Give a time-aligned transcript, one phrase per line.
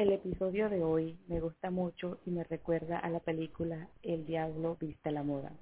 [0.00, 4.78] El episodio de hoy me gusta mucho y me recuerda a la película El Diablo
[4.80, 5.52] Viste la Moda,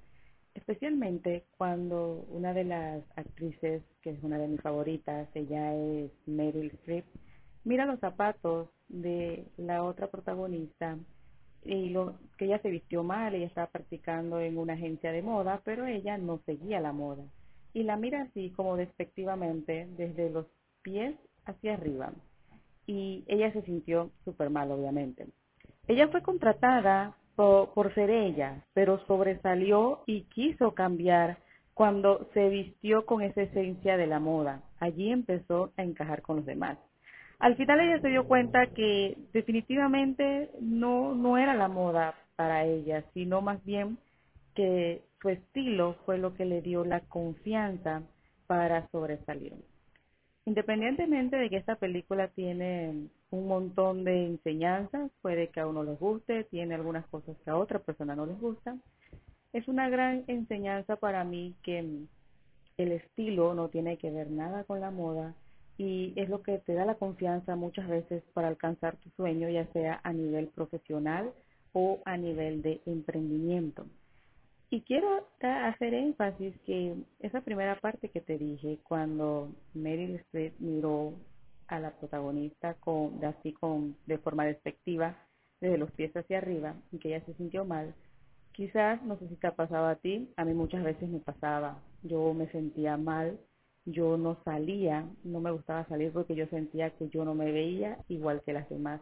[0.54, 6.70] especialmente cuando una de las actrices, que es una de mis favoritas, ella es Meryl
[6.70, 7.04] Streep,
[7.64, 10.96] mira los zapatos de la otra protagonista
[11.64, 15.62] y lo que ella se vistió mal, ella estaba practicando en una agencia de moda,
[15.64, 17.24] pero ella no seguía la moda.
[17.74, 20.46] Y la mira así como despectivamente desde los
[20.82, 22.12] pies hacia arriba.
[22.88, 25.28] Y ella se sintió súper mal, obviamente.
[25.86, 31.38] Ella fue contratada por, por ser ella, pero sobresalió y quiso cambiar
[31.74, 34.62] cuando se vistió con esa esencia de la moda.
[34.80, 36.76] Allí empezó a encajar con los demás.
[37.38, 43.04] Al final ella se dio cuenta que definitivamente no, no era la moda para ella,
[43.14, 43.98] sino más bien
[44.54, 48.02] que su estilo fue lo que le dio la confianza
[48.48, 49.54] para sobresalir.
[50.48, 55.98] Independientemente de que esta película tiene un montón de enseñanzas, puede que a uno les
[56.00, 58.80] guste, tiene algunas cosas que a otra persona no les gustan,
[59.52, 61.80] es una gran enseñanza para mí que
[62.78, 65.34] el estilo no tiene que ver nada con la moda,
[65.76, 69.66] y es lo que te da la confianza muchas veces para alcanzar tu sueño, ya
[69.74, 71.30] sea a nivel profesional
[71.74, 73.84] o a nivel de emprendimiento.
[74.70, 81.14] Y quiero hacer énfasis que esa primera parte que te dije, cuando Meryl Streep miró
[81.68, 85.16] a la protagonista con, así con, de forma despectiva,
[85.60, 87.94] desde los pies hacia arriba, y que ella se sintió mal,
[88.52, 91.78] quizás, no sé si te ha pasado a ti, a mí muchas veces me pasaba,
[92.02, 93.38] yo me sentía mal
[93.92, 97.98] yo no salía, no me gustaba salir porque yo sentía que yo no me veía
[98.08, 99.00] igual que las demás.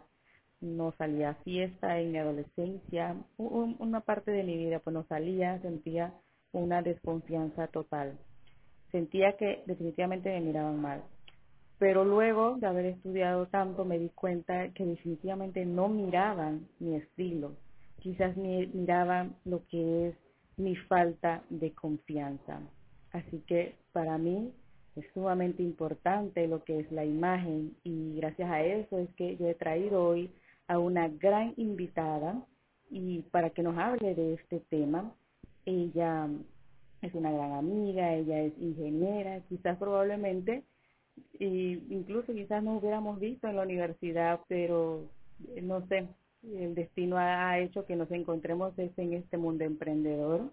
[0.66, 5.60] No salía a fiesta en mi adolescencia, una parte de mi vida pues no salía,
[5.60, 6.12] sentía
[6.52, 8.18] una desconfianza total.
[8.90, 11.04] Sentía que definitivamente me miraban mal.
[11.78, 17.52] Pero luego de haber estudiado tanto me di cuenta que definitivamente no miraban mi estilo,
[18.00, 20.16] quizás miraban lo que es
[20.56, 22.60] mi falta de confianza.
[23.12, 24.52] Así que para mí
[24.96, 29.46] es sumamente importante lo que es la imagen y gracias a eso es que yo
[29.46, 30.30] he traído hoy
[30.68, 32.44] a una gran invitada
[32.90, 35.12] y para que nos hable de este tema.
[35.64, 36.28] Ella
[37.02, 40.64] es una gran amiga, ella es ingeniera, quizás probablemente,
[41.38, 45.08] y incluso quizás nos hubiéramos visto en la universidad, pero
[45.54, 46.08] eh, no sé,
[46.42, 50.50] el destino ha hecho que nos encontremos en este mundo emprendedor.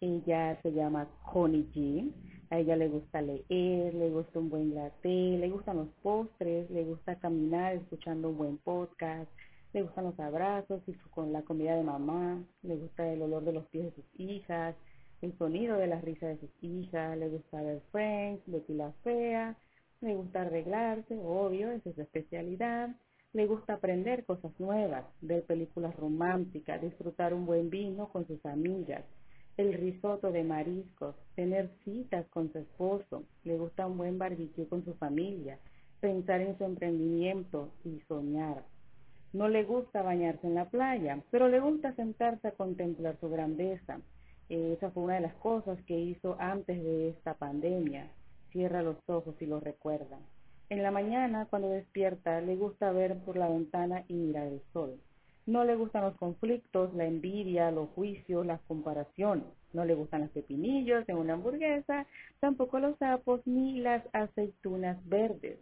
[0.00, 2.12] Ella se llama Connie G
[2.50, 6.84] a ella le gusta leer, le gusta un buen latte, le gustan los postres, le
[6.84, 9.30] gusta caminar escuchando un buen podcast,
[9.72, 13.52] le gustan los abrazos y con la comida de mamá, le gusta el olor de
[13.52, 14.76] los pies de sus hijas,
[15.22, 19.56] el sonido de la risa de sus hijas, le gusta ver Friends, Betty la Fea,
[20.00, 22.94] le gusta arreglarse, obvio, esa es su especialidad,
[23.32, 29.02] le gusta aprender cosas nuevas, ver películas románticas, disfrutar un buen vino con sus amigas,
[29.56, 34.84] el risotto de mariscos, tener citas con su esposo, le gusta un buen barbecue con
[34.84, 35.58] su familia,
[36.00, 38.64] pensar en su emprendimiento y soñar.
[39.32, 44.00] No le gusta bañarse en la playa, pero le gusta sentarse a contemplar su grandeza.
[44.48, 48.10] Esa fue una de las cosas que hizo antes de esta pandemia.
[48.50, 50.18] Cierra los ojos y lo recuerda.
[50.68, 55.00] En la mañana, cuando despierta, le gusta ver por la ventana y mirar el sol.
[55.46, 59.44] No le gustan los conflictos, la envidia, los juicios, las comparaciones.
[59.74, 62.06] No le gustan los pepinillos en una hamburguesa,
[62.40, 65.58] tampoco los sapos ni las aceitunas verdes.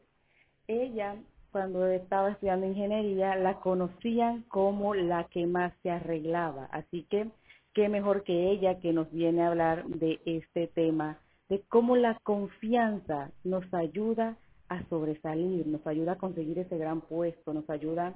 [0.69, 1.16] Ella,
[1.50, 6.66] cuando estaba estudiando ingeniería, la conocían como la que más se arreglaba.
[6.66, 7.28] Así que,
[7.75, 11.19] qué mejor que ella que nos viene a hablar de este tema,
[11.49, 14.37] de cómo la confianza nos ayuda
[14.69, 18.14] a sobresalir, nos ayuda a conseguir ese gran puesto, nos ayuda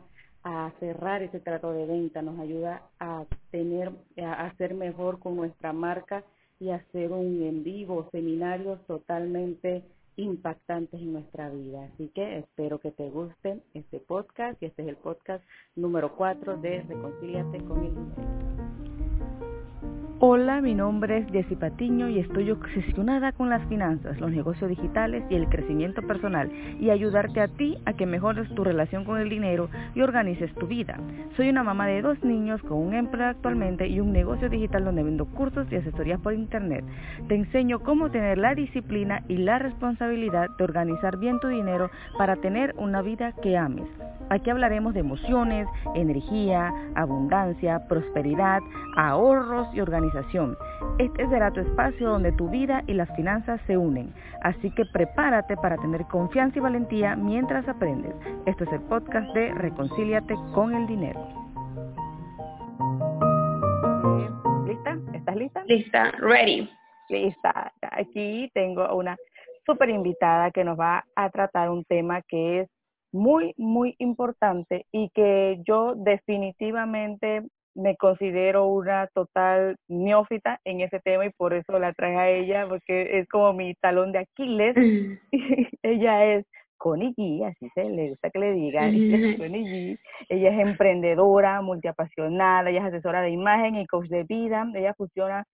[0.49, 3.91] a cerrar ese trato de venta, nos ayuda a tener,
[4.23, 6.23] a hacer mejor con nuestra marca
[6.61, 9.83] y hacer un en vivo, seminarios totalmente
[10.15, 11.91] impactantes en nuestra vida.
[11.93, 15.45] Así que espero que te guste este podcast y este es el podcast
[15.75, 18.56] número 4 de Reconcíliate con el dinero.
[20.19, 25.23] Hola, mi nombre es Jessie Patiño y estoy obsesionada con las finanzas, los negocios digitales
[25.29, 29.29] y el crecimiento personal y ayudarte a ti a que mejores tu relación con el
[29.29, 30.99] dinero y organices tu vida.
[31.37, 35.03] Soy una mamá de dos niños con un empleo actualmente y un negocio digital donde
[35.03, 36.83] vendo cursos y asesorías por internet.
[37.29, 42.37] Te enseño cómo tener la disciplina y la responsabilidad de organizar bien tu dinero para
[42.37, 43.87] tener una vida que ames.
[44.31, 48.61] Aquí hablaremos de emociones, energía, abundancia, prosperidad,
[48.97, 50.57] ahorros y organización organización.
[50.99, 54.13] Este será tu espacio donde tu vida y las finanzas se unen.
[54.43, 58.15] Así que prepárate para tener confianza y valentía mientras aprendes.
[58.47, 61.21] Este es el podcast de Reconcíliate con el dinero.
[64.67, 64.99] ¿Lista?
[65.13, 65.65] ¿Estás lista?
[65.67, 66.69] Lista, ready.
[67.09, 67.73] Lista.
[67.83, 69.17] Aquí tengo una
[69.65, 72.69] súper invitada que nos va a tratar un tema que es
[73.13, 77.43] muy, muy importante y que yo definitivamente
[77.77, 82.67] me considero una total neófita en ese tema y por eso la traje a ella,
[82.69, 84.75] porque es como mi talón de Aquiles.
[85.83, 86.47] ella es
[86.79, 88.91] Connie G, así se le gusta que le digan,
[89.39, 94.67] Connie Ella es emprendedora, multiapasionada, ella es asesora de imagen y coach de vida.
[94.75, 95.45] Ella fusiona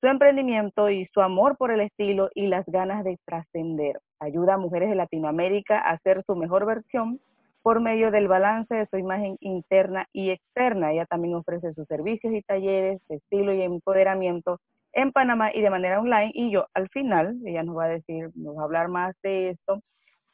[0.00, 4.00] su emprendimiento y su amor por el estilo y las ganas de trascender.
[4.18, 7.20] Ayuda a mujeres de Latinoamérica a ser su mejor versión
[7.62, 10.92] por medio del balance de su imagen interna y externa.
[10.92, 14.60] Ella también ofrece sus servicios y talleres de estilo y empoderamiento
[14.92, 16.32] en Panamá y de manera online.
[16.34, 19.50] Y yo al final, ella nos va a decir, nos va a hablar más de
[19.50, 19.80] esto.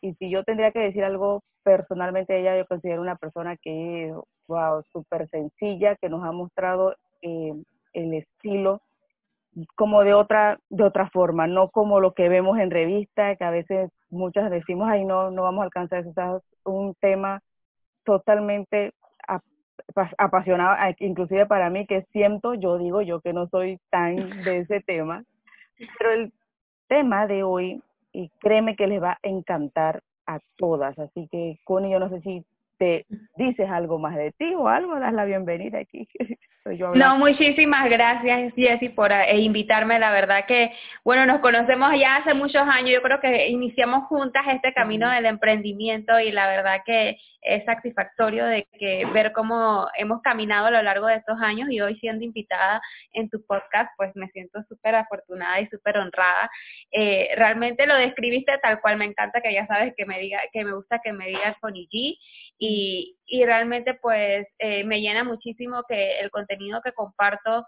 [0.01, 4.15] Y si yo tendría que decir algo personalmente, ella yo considero una persona que es,
[4.47, 7.53] wow, súper sencilla, que nos ha mostrado eh,
[7.93, 8.81] el estilo
[9.75, 13.51] como de otra de otra forma, no como lo que vemos en revista, que a
[13.51, 16.11] veces muchas decimos, ay, no, no vamos a alcanzar eso.
[16.11, 17.41] es un tema
[18.05, 18.93] totalmente
[20.19, 24.81] apasionado, inclusive para mí, que siento, yo digo yo que no soy tan de ese
[24.81, 25.25] tema,
[25.99, 26.33] pero el
[26.89, 27.83] tema de hoy,
[28.13, 32.21] y créeme que les va a encantar a todas, así que Connie, yo no sé
[32.23, 32.45] si
[32.79, 33.07] te
[33.37, 36.09] dices algo más de ti o algo, das la bienvenida aquí.
[36.95, 40.73] no, muchísimas gracias Jessy por eh, invitarme, la verdad que,
[41.05, 45.27] bueno, nos conocemos ya hace muchos años, yo creo que iniciamos juntas este camino del
[45.27, 50.83] emprendimiento y la verdad que es satisfactorio de que ver cómo hemos caminado a lo
[50.83, 52.81] largo de estos años y hoy siendo invitada
[53.13, 56.51] en tu podcast, pues me siento súper afortunada y súper honrada.
[56.91, 60.65] Eh, realmente lo describiste tal cual, me encanta que ya sabes que me diga, que
[60.65, 62.19] me gusta que me digas con IG
[62.59, 67.67] y, y realmente pues eh, me llena muchísimo que el contenido que comparto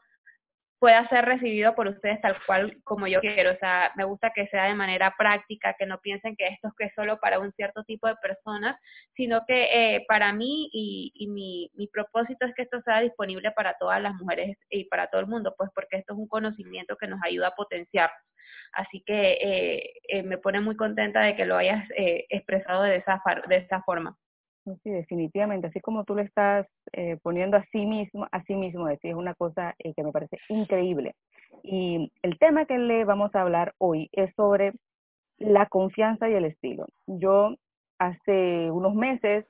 [0.79, 3.53] pueda ser recibido por ustedes tal cual como yo quiero.
[3.53, 6.75] O sea, me gusta que sea de manera práctica, que no piensen que esto es
[6.79, 8.77] que es solo para un cierto tipo de personas,
[9.17, 13.51] sino que eh, para mí y, y mi, mi propósito es que esto sea disponible
[13.53, 16.97] para todas las mujeres y para todo el mundo, pues porque esto es un conocimiento
[16.97, 18.11] que nos ayuda a potenciar.
[18.73, 23.57] Así que eh, me pone muy contenta de que lo hayas expresado de esa, de
[23.57, 24.17] esa forma.
[24.83, 28.89] Sí, definitivamente, así como tú lo estás eh, poniendo a sí mismo, a sí mismo,
[28.89, 31.15] es una cosa eh, que me parece increíble.
[31.63, 34.73] Y el tema que le vamos a hablar hoy es sobre
[35.39, 36.87] la confianza y el estilo.
[37.07, 37.55] Yo
[37.99, 39.47] hace unos meses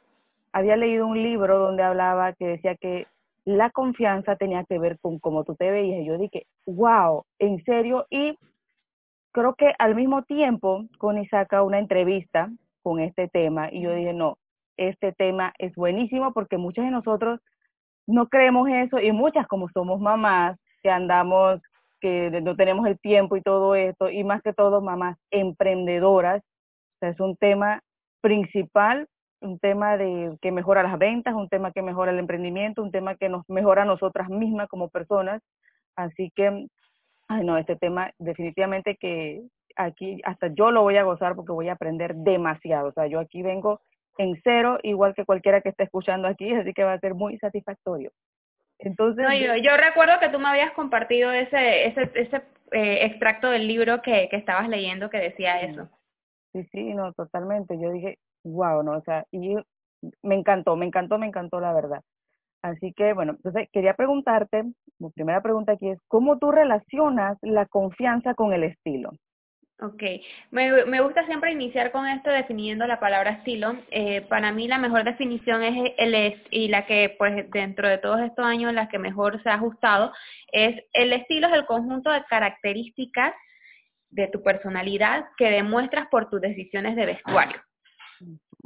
[0.53, 3.07] había leído un libro donde hablaba que decía que
[3.45, 6.03] la confianza tenía que ver con cómo tú te veías.
[6.03, 8.07] Y yo dije, wow, en serio.
[8.11, 8.39] Y
[9.33, 12.51] creo que al mismo tiempo, Connie saca una entrevista
[12.83, 14.37] con este tema y yo dije, no,
[14.79, 17.41] este tema es buenísimo porque muchos de nosotros
[18.07, 21.61] no creemos eso y muchas como somos mamás que andamos,
[22.01, 26.43] que no tenemos el tiempo y todo esto, y más que todo mamás emprendedoras,
[27.01, 27.83] es un tema
[28.21, 29.09] principal,
[29.41, 33.17] un tema de que mejora las ventas, un tema que mejora el emprendimiento, un tema
[33.17, 35.43] que nos mejora a nosotras mismas como personas.
[35.97, 36.67] Así que,
[37.29, 39.43] no, este tema definitivamente que
[39.77, 42.89] aquí hasta yo lo voy a gozar porque voy a aprender demasiado.
[42.89, 43.81] O sea, yo aquí vengo
[44.19, 47.39] en cero, igual que cualquiera que esté escuchando aquí, así que va a ser muy
[47.39, 48.11] satisfactorio.
[48.81, 49.27] Entonces,
[49.63, 52.37] yo, recuerdo que tú me habías compartido ese, ese, ese
[52.73, 55.89] eh, extracto del libro que, que estabas leyendo que decía eso.
[56.53, 57.79] Sí, sí, no, totalmente.
[57.81, 59.57] Yo dije, wow, no, o sea, y
[60.23, 62.03] me encantó, me encantó, me encantó la verdad.
[62.63, 64.65] Así que, bueno, entonces quería preguntarte,
[64.99, 69.13] mi primera pregunta aquí es, ¿cómo tú relacionas la confianza con el estilo?
[69.81, 70.03] Ok,
[70.51, 73.77] me, me, gusta siempre iniciar con esto definiendo la palabra estilo.
[73.93, 77.99] Eh, para mí la mejor definición es el es y la que pues dentro de
[77.99, 80.13] todos estos años la que mejor se ha ajustado
[80.51, 83.35] es el estilo es el conjunto de características
[84.11, 87.63] de tu personalidad que demuestras por tus decisiones de vestuario.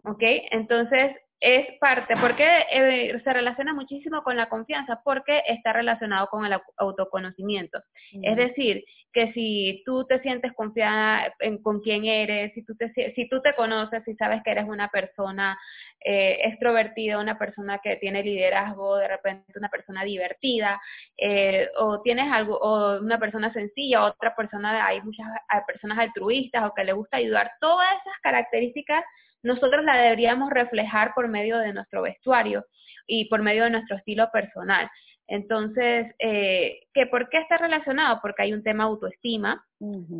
[0.04, 0.22] ¿Ok?
[0.50, 6.46] Entonces, es parte, porque eh, se relaciona muchísimo con la confianza, porque está relacionado con
[6.46, 7.80] el autoconocimiento.
[8.22, 12.92] Es decir, que si tú te sientes confiada en con quién eres, si tú te,
[12.92, 15.58] si tú te conoces, si sabes que eres una persona
[16.04, 20.80] eh, extrovertida, una persona que tiene liderazgo, de repente una persona divertida,
[21.18, 25.26] eh, o tienes algo, o una persona sencilla, otra persona, hay muchas
[25.66, 29.02] personas altruistas o que le gusta ayudar, todas esas características
[29.42, 32.64] nosotros la deberíamos reflejar por medio de nuestro vestuario
[33.06, 34.90] y por medio de nuestro estilo personal.
[35.26, 38.18] Entonces, eh, ¿que ¿por qué está relacionado?
[38.20, 39.64] Porque hay un tema autoestima,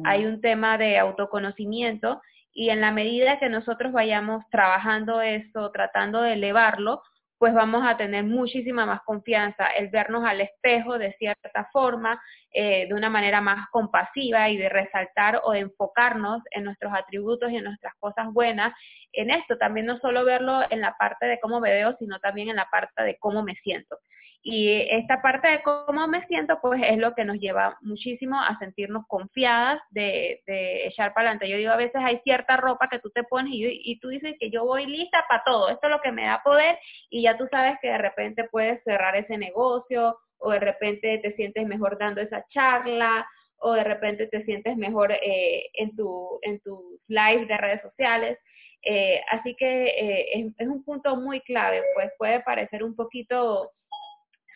[0.05, 2.21] hay un tema de autoconocimiento
[2.55, 7.03] y en la medida que nosotros vayamos trabajando esto, tratando de elevarlo,
[7.43, 12.23] pues vamos a tener muchísima más confianza, el vernos al espejo de cierta forma,
[12.53, 17.51] eh, de una manera más compasiva y de resaltar o de enfocarnos en nuestros atributos
[17.51, 18.73] y en nuestras cosas buenas.
[19.13, 22.49] En esto también no solo verlo en la parte de cómo me veo, sino también
[22.49, 23.99] en la parte de cómo me siento.
[24.45, 28.59] Y esta parte de cómo me siento, pues es lo que nos lleva muchísimo a
[28.59, 30.43] sentirnos confiadas de,
[30.87, 31.49] echar para adelante.
[31.49, 34.51] Yo digo, a veces hay cierta ropa que tú te pones y, tú dices que
[34.51, 36.77] yo voy lista para todo, esto es lo que me da poder
[37.09, 41.35] y ya tú sabes que de repente puedes cerrar ese negocio o de repente te
[41.37, 43.25] sientes mejor dando esa charla
[43.59, 48.39] o de repente te sientes mejor eh, en tu en tus live de redes sociales.
[48.85, 53.71] Eh, así que eh, es un punto muy clave, pues puede parecer un poquito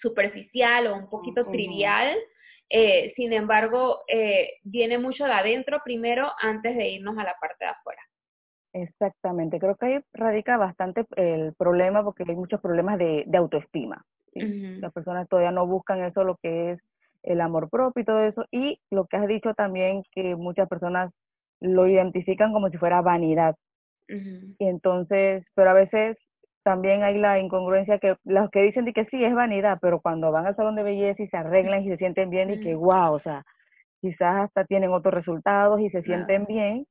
[0.01, 2.17] superficial o un poquito trivial.
[2.69, 7.65] Eh, sin embargo, eh, viene mucho de adentro primero antes de irnos a la parte
[7.65, 8.03] de afuera.
[8.73, 14.05] Exactamente, creo que ahí radica bastante el problema porque hay muchos problemas de, autoestima.
[14.35, 16.81] Las personas todavía no buscan eso, lo que es
[17.23, 18.45] el amor propio y todo eso.
[18.51, 21.11] Y lo que has dicho también, que muchas personas
[21.61, 23.57] lo identifican como si fuera vanidad.
[24.09, 26.19] Y entonces, pero a veces
[26.67, 30.33] también hay la incongruencia que los que dicen de que sí es vanidad, pero cuando
[30.33, 33.13] van al salón de belleza y se arreglan y se sienten bien y que wow,
[33.13, 33.45] o sea,
[34.01, 36.85] quizás hasta tienen otros resultados y se sienten bien,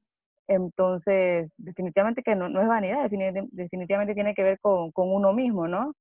[0.47, 3.09] entonces definitivamente que no, no es vanidad,
[3.51, 5.93] definitivamente tiene que ver con, con uno mismo, ¿no?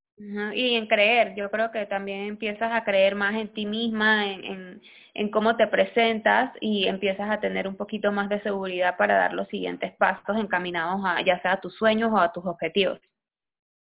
[0.54, 4.44] Y en creer, yo creo que también empiezas a creer más en ti misma, en,
[4.44, 4.82] en,
[5.14, 9.32] en, cómo te presentas y empiezas a tener un poquito más de seguridad para dar
[9.32, 13.00] los siguientes pasos encaminados a ya sea a tus sueños o a tus objetivos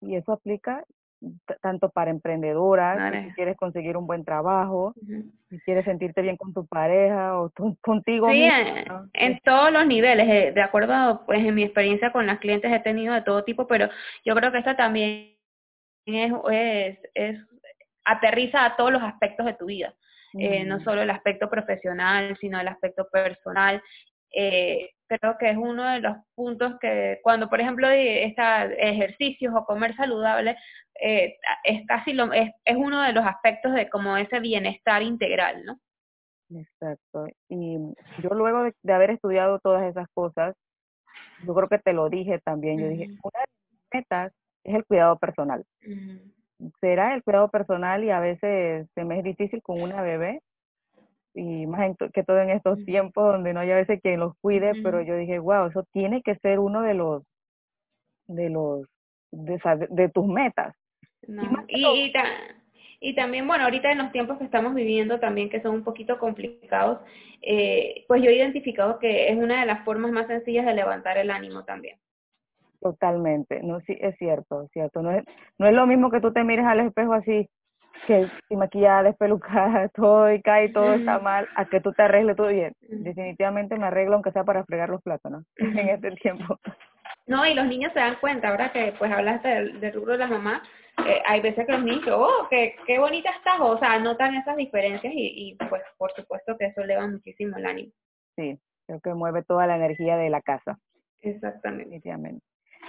[0.06, 0.84] y eso aplica
[1.62, 4.94] tanto para emprendedoras, si quieres conseguir un buen trabajo,
[5.50, 8.44] si quieres sentirte bien con tu pareja o contigo sí,
[9.14, 12.80] en, todos los niveles, eh, de acuerdo, pues en mi experiencia con las clientes he
[12.80, 13.90] tenido de todo tipo, pero
[14.26, 15.38] yo creo que esta también
[16.06, 17.40] es, es, es
[18.06, 19.94] aterriza a todos los aspectos de tu vida,
[20.38, 23.82] eh, no solo el aspecto profesional, sino el aspecto personal.
[24.36, 29.66] Eh, creo que es uno de los puntos que cuando, por ejemplo, está ejercicios o
[29.66, 30.58] comer saludable,
[31.00, 35.66] eh, es casi lo, es, es uno de los aspectos de como ese bienestar integral,
[35.66, 35.80] ¿no?
[36.50, 37.28] Exacto.
[37.50, 37.78] Y
[38.22, 40.56] yo luego de, haber estudiado todas esas cosas,
[41.46, 44.86] yo creo que te lo dije también, yo dije, una de mis metas es el
[44.86, 45.66] cuidado personal.
[46.80, 50.42] Será el cuidado personal y a veces se me es difícil con una bebé,
[51.34, 54.74] y más que todo en estos tiempos donde no hay a veces quien los cuide,
[54.84, 57.24] pero yo dije, wow, eso tiene que ser uno de los,
[58.28, 58.88] de los,
[59.32, 60.76] de, tus metas.
[61.68, 62.14] Y,
[63.00, 66.20] y, también, bueno, ahorita en los tiempos que estamos viviendo también que son un poquito
[66.20, 67.00] complicados,
[67.42, 71.18] eh, pues yo he identificado que es una de las formas más sencillas de levantar
[71.18, 71.98] el ánimo también.
[72.80, 75.02] Totalmente, no, sí, es cierto, es cierto.
[75.02, 75.24] No es,
[75.58, 77.50] no es lo mismo que tú te mires al espejo así,
[78.08, 82.36] que si maquillada, despelucada, todo y cae, todo está mal, a que tú te arregles
[82.36, 82.74] todo bien.
[82.82, 85.44] Definitivamente me arreglo aunque sea para fregar los platos, ¿no?
[85.58, 86.60] en este tiempo.
[87.26, 90.30] No, y los niños se dan cuenta, ahora que pues hablaste del, rubro de las
[90.30, 90.62] mamás,
[91.06, 94.58] eh, hay veces que los niños, oh, qué, qué bonita estás, o sea, notan esas
[94.58, 97.92] diferencias y, y pues por supuesto que eso eleva muchísimo el ánimo.
[98.36, 100.78] Sí, creo que mueve toda la energía de la casa.
[101.22, 101.86] Exactamente.
[101.86, 102.46] Definitivamente.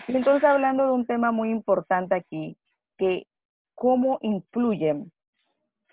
[0.09, 2.57] Y entonces hablando de un tema muy importante aquí,
[2.99, 3.27] que
[3.75, 4.95] cómo influye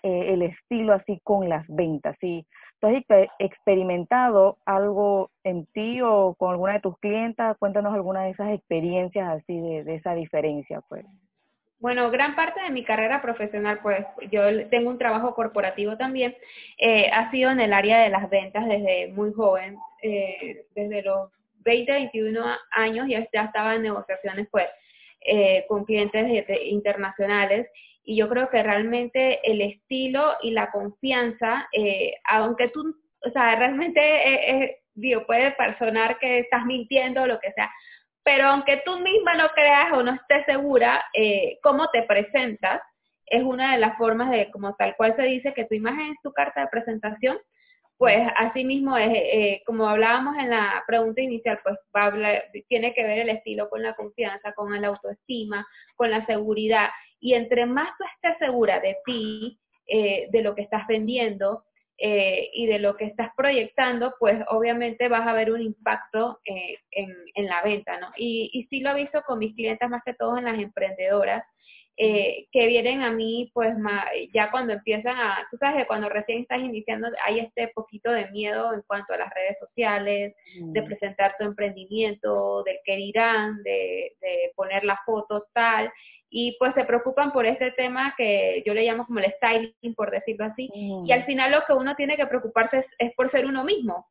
[0.04, 2.16] eh, el estilo así con las ventas.
[2.20, 2.44] Si
[2.80, 8.30] tú has experimentado algo en ti o con alguna de tus clientas, cuéntanos alguna de
[8.30, 11.06] esas experiencias así de, esa diferencia, pues.
[11.78, 16.34] Bueno, gran parte de mi carrera profesional, pues yo tengo un trabajo corporativo también,
[16.78, 21.30] eh, ha sido en el área de las ventas desde muy joven, eh, desde los
[21.64, 24.66] 20, 21 años ya, ya estaba en negociaciones pues
[25.24, 27.68] eh, con clientes internacionales
[28.04, 33.54] y yo creo que realmente el estilo y la confianza, eh, aunque tú, o sea,
[33.54, 34.78] realmente eh,
[35.26, 37.70] puede sonar que estás mintiendo o lo que sea,
[38.24, 41.04] pero aunque tú misma no creas o no estés segura
[41.62, 42.80] cómo te presentas,
[43.26, 46.18] es una de las formas de, como tal cual se dice, que tu imagen es
[46.22, 47.38] tu carta de presentación,
[48.02, 51.78] pues así mismo es, eh, como hablábamos en la pregunta inicial, pues
[52.66, 56.88] tiene que ver el estilo con la confianza, con la autoestima, con la seguridad.
[57.20, 59.56] Y entre más tú estés segura de ti,
[59.86, 61.62] eh, de lo que estás vendiendo
[61.96, 67.14] eh, y de lo que estás proyectando, pues obviamente vas a ver un impacto en,
[67.36, 68.08] en, la venta, ¿no?
[68.16, 71.44] Y, y sí lo he visto con mis clientes, más que todo en las emprendedoras,
[71.96, 73.74] eh, que vienen a mí, pues
[74.32, 78.30] ya cuando empiezan a, tú sabes que cuando recién estás iniciando hay este poquito de
[78.30, 84.14] miedo en cuanto a las redes sociales, de presentar tu emprendimiento, del que dirán, de,
[84.20, 85.92] de poner la foto tal,
[86.34, 90.10] y pues se preocupan por este tema que yo le llamo como el styling, por
[90.10, 93.64] decirlo así, y al final lo que uno tiene que preocuparse es, por ser uno
[93.64, 94.08] mismo,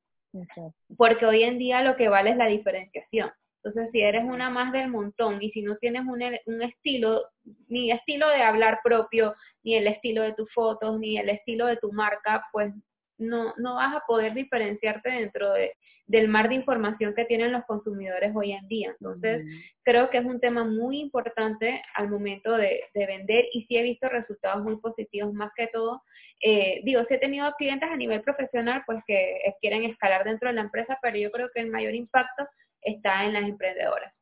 [0.96, 3.32] porque hoy en día lo que vale es la diferenciación.
[3.64, 7.24] Entonces, si eres una más del montón y si no tienes un, un estilo,
[7.68, 11.78] ni estilo de hablar propio, ni el estilo de tus fotos, ni el estilo de
[11.78, 12.74] tu marca, pues
[13.20, 15.74] no, no vas a poder diferenciarte dentro de,
[16.12, 18.94] del mar de información que tienen los consumidores hoy en día.
[19.00, 19.46] Entonces,
[19.84, 24.10] creo que es un tema muy importante al momento de, vender y sí he visto
[24.10, 26.04] resultados muy positivos, más que todo.
[26.42, 30.56] Eh, digo, sí he tenido clientes a nivel profesional, pues que quieren escalar dentro de
[30.56, 32.46] la empresa, pero yo creo que el mayor impacto
[32.82, 34.14] está en las emprendedoras.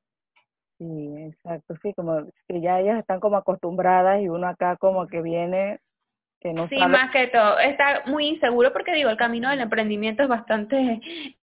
[0.77, 5.21] Sí, exacto, sí, como que ya ellas están como acostumbradas y uno acá como que
[5.21, 5.79] viene
[6.41, 11.01] sí, más que todo, está muy inseguro porque digo, el camino del emprendimiento es bastante,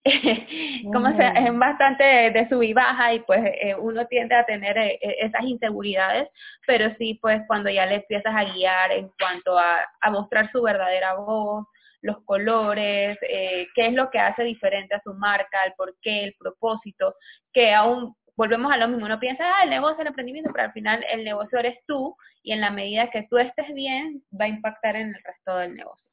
[0.93, 4.77] como sea, es bastante de, sub y baja y pues eh, uno tiende a tener
[4.77, 6.29] eh, eh, esas inseguridades,
[6.67, 10.61] pero sí, pues cuando ya le empiezas a guiar en cuanto a, a mostrar su
[10.61, 11.65] verdadera voz,
[12.03, 17.15] los colores, qué es lo que hace diferente a su marca, el porqué, el propósito,
[17.51, 20.73] que aún volvemos a lo mismo, uno piensa, ah, el negocio, el emprendimiento, pero al
[20.73, 24.49] final el negocio eres tú y en la medida que tú estés bien, va a
[24.49, 26.11] impactar en el resto del negocio.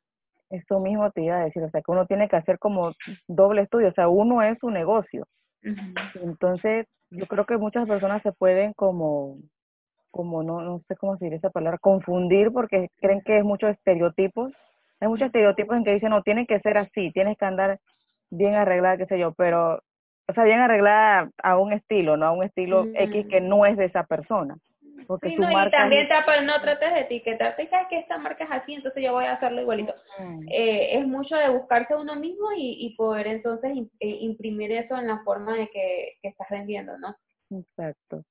[0.51, 2.93] Eso mismo te iba a decir, o sea, que uno tiene que hacer como
[3.27, 5.27] doble estudio, o sea, uno es su negocio.
[6.15, 9.37] Entonces, yo creo que muchas personas se pueden como,
[10.11, 14.53] como no, no sé cómo decir esa palabra, confundir porque creen que es muchos estereotipos.
[15.01, 17.79] Hay muchos estereotipos en que dicen, no, tiene que ser así, tienes que andar
[18.31, 19.83] bien arreglada, qué sé yo, pero
[20.31, 23.77] o sea, bien arreglada a un estilo, no a un estilo X que no es
[23.77, 24.57] de esa persona.
[25.07, 26.07] Porque sí, no, y también
[26.45, 29.61] no trates de etiquetarte, sabes que esta marca es así, entonces yo voy a hacerlo
[29.61, 29.93] igualito.
[30.53, 35.19] Eh, es mucho de buscarse uno mismo y, poder entonces eh, imprimir eso en la
[35.25, 37.17] forma de que, que estás vendiendo, ¿no?
[37.51, 38.23] Exacto.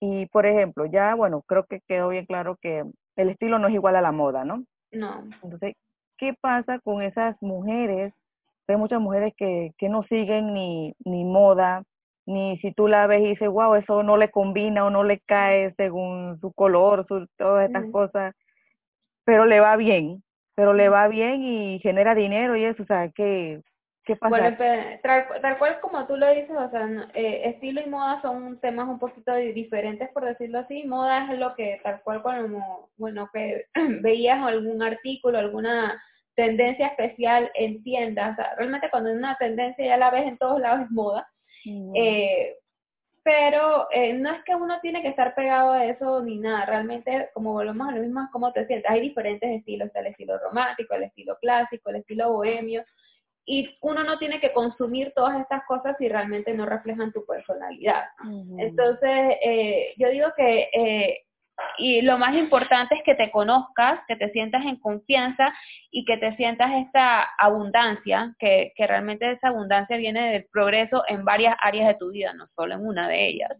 [0.00, 2.84] Y por ejemplo, ya, bueno, creo que quedó bien claro que
[3.16, 4.64] el estilo no es igual a la moda, ¿no?
[4.92, 5.24] No.
[5.42, 5.74] Entonces,
[6.24, 8.14] ¿qué pasa con esas mujeres
[8.72, 11.82] hay muchas mujeres que, que no siguen ni, ni moda,
[12.26, 15.20] ni si tú la ves y dices, wow, eso no le combina o no le
[15.20, 18.34] cae según su color, su, todas estas cosas,
[19.24, 20.22] pero le va bien,
[20.54, 23.60] pero le va bien y genera dinero y eso, o sea, ¿qué,
[24.04, 24.30] qué pasa?
[24.30, 24.56] Bueno,
[25.02, 28.98] tal, cual como tú lo dices, o sea, eh, estilo y moda son temas un
[28.98, 30.84] poquito diferentes, por decirlo así.
[30.84, 33.66] Moda es lo que tal cual como, bueno, que
[34.00, 36.00] veías algún artículo, alguna
[36.34, 38.36] tendencia especial en tiendas.
[38.56, 41.28] realmente cuando es una tendencia ya la ves en todos lados es moda.
[41.94, 42.56] Eh,
[43.22, 46.66] pero eh, no es que uno tiene que estar pegado a eso ni nada.
[46.66, 48.90] Realmente, como volvemos a lo mismo, cómo te sientes.
[48.90, 49.86] Hay diferentes estilos.
[49.86, 52.84] Está el estilo romántico, el estilo clásico, el estilo bohemio.
[53.46, 58.04] Y uno no tiene que consumir todas estas cosas si realmente no reflejan tu personalidad.
[58.58, 61.23] Entonces, eh, yo digo que
[61.78, 65.52] y lo más importante es que te conozcas, que te sientas en confianza
[65.90, 71.24] y que te sientas esta abundancia, que, que realmente esa abundancia viene del progreso en
[71.24, 73.50] varias áreas de tu vida, no solo en una de ellas.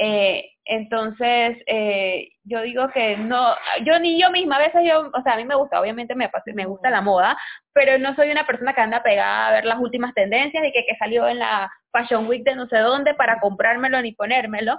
[0.00, 5.22] Eh, entonces, eh, yo digo que no, yo ni yo misma, a veces yo, o
[5.22, 7.36] sea, a mí me gusta, obviamente me, me gusta la moda,
[7.72, 10.84] pero no soy una persona que anda pegada a ver las últimas tendencias y que,
[10.86, 14.78] que salió en la Fashion Week de no sé dónde para comprármelo ni ponérmelo.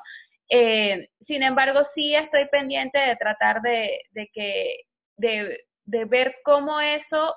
[0.50, 4.02] Eh, sin embargo, sí estoy pendiente de tratar de,
[4.34, 4.82] que,
[5.18, 7.36] de, ver cómo eso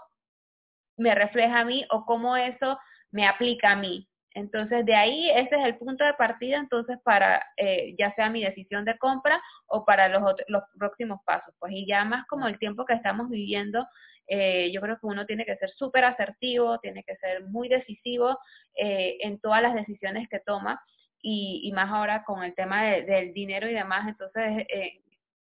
[0.96, 2.78] me refleja a mí o cómo eso
[3.10, 4.08] me aplica a mí.
[4.34, 8.42] Entonces, de ahí, ese es el punto de partida, entonces, para eh, ya sea mi
[8.42, 11.54] decisión de compra o para los, los próximos pasos.
[11.58, 13.86] Pues, y ya más como el tiempo que estamos viviendo,
[14.28, 18.38] eh, yo creo que uno tiene que ser súper asertivo, tiene que ser muy decisivo
[18.74, 20.80] en todas las decisiones que toma
[21.22, 24.08] y, más ahora con el tema del dinero y demás.
[24.08, 25.00] Entonces, eh,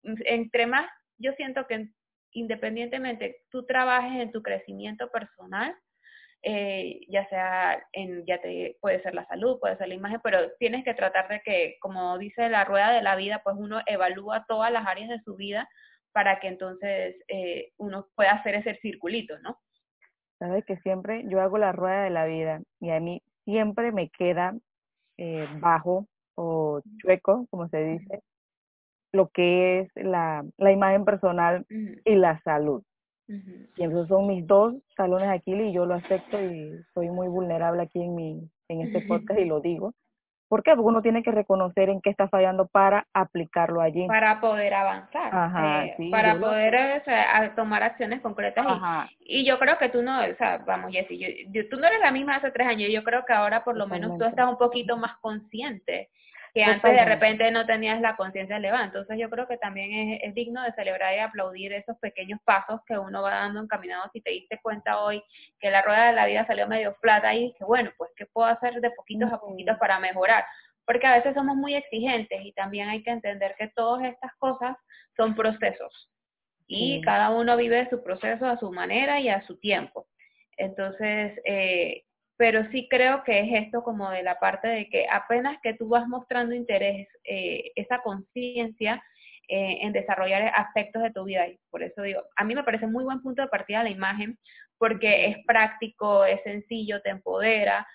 [0.02, 1.88] entre más, yo siento que
[2.30, 5.74] independientemente tú trabajes en tu crecimiento personal,
[6.42, 10.52] eh, ya sea en, ya te, puede ser la salud, puede ser la imagen, pero
[10.58, 14.44] tienes que tratar de que, como dice la rueda de la vida, pues uno evalúa
[14.46, 15.68] todas las áreas de su vida
[16.12, 19.58] para que entonces eh, uno pueda hacer ese circulito, ¿no?
[20.38, 24.10] Sabes que siempre yo hago la rueda de la vida y a mí siempre me
[24.10, 24.54] queda
[25.18, 28.22] eh, bajo o chueco, como se dice,
[29.12, 32.82] lo que es la, la imagen personal y la salud.
[33.28, 37.82] Y esos son mis dos talones aquí y yo lo acepto y soy muy vulnerable
[37.82, 39.94] aquí en, mi, en este podcast y lo digo.
[40.48, 40.72] ¿Por qué?
[40.76, 44.06] Porque uno tiene que reconocer en qué está fallando para aplicarlo allí.
[44.06, 47.02] Para poder avanzar, eh, para poder
[47.56, 48.66] tomar acciones concretas.
[49.20, 52.12] Y, yo creo que tú no, o sea, vamos, Jessy, yo, tú no eres la
[52.12, 52.90] misma hace tres años.
[52.92, 56.10] Yo creo que ahora por lo menos tú estás un poquito más consciente
[56.56, 58.86] que antes de repente no tenías la conciencia elevada.
[58.86, 62.80] Entonces yo creo que también es, es, digno de celebrar y aplaudir esos pequeños pasos
[62.86, 64.08] que uno va dando encaminado.
[64.14, 65.22] Si te diste cuenta hoy
[65.60, 68.48] que la rueda de la vida salió medio flata y que bueno, pues ¿qué puedo
[68.48, 70.46] hacer de poquitos a poquitos para mejorar?
[70.86, 74.78] Porque a veces somos muy exigentes y también hay que entender que todas estas cosas
[75.14, 76.10] son procesos
[76.66, 80.06] y cada uno vive su proceso a su manera y a su tiempo.
[80.56, 82.05] Entonces, eh,
[82.36, 85.88] pero sí creo que es esto como de la parte de que apenas que tú
[85.88, 89.02] vas mostrando interés, eh, esa conciencia
[89.48, 91.48] eh, en desarrollar aspectos de tu vida.
[91.48, 94.38] Y por eso digo, a mí me parece muy buen punto de partida la imagen,
[94.78, 97.86] porque es práctico, es sencillo, te empodera,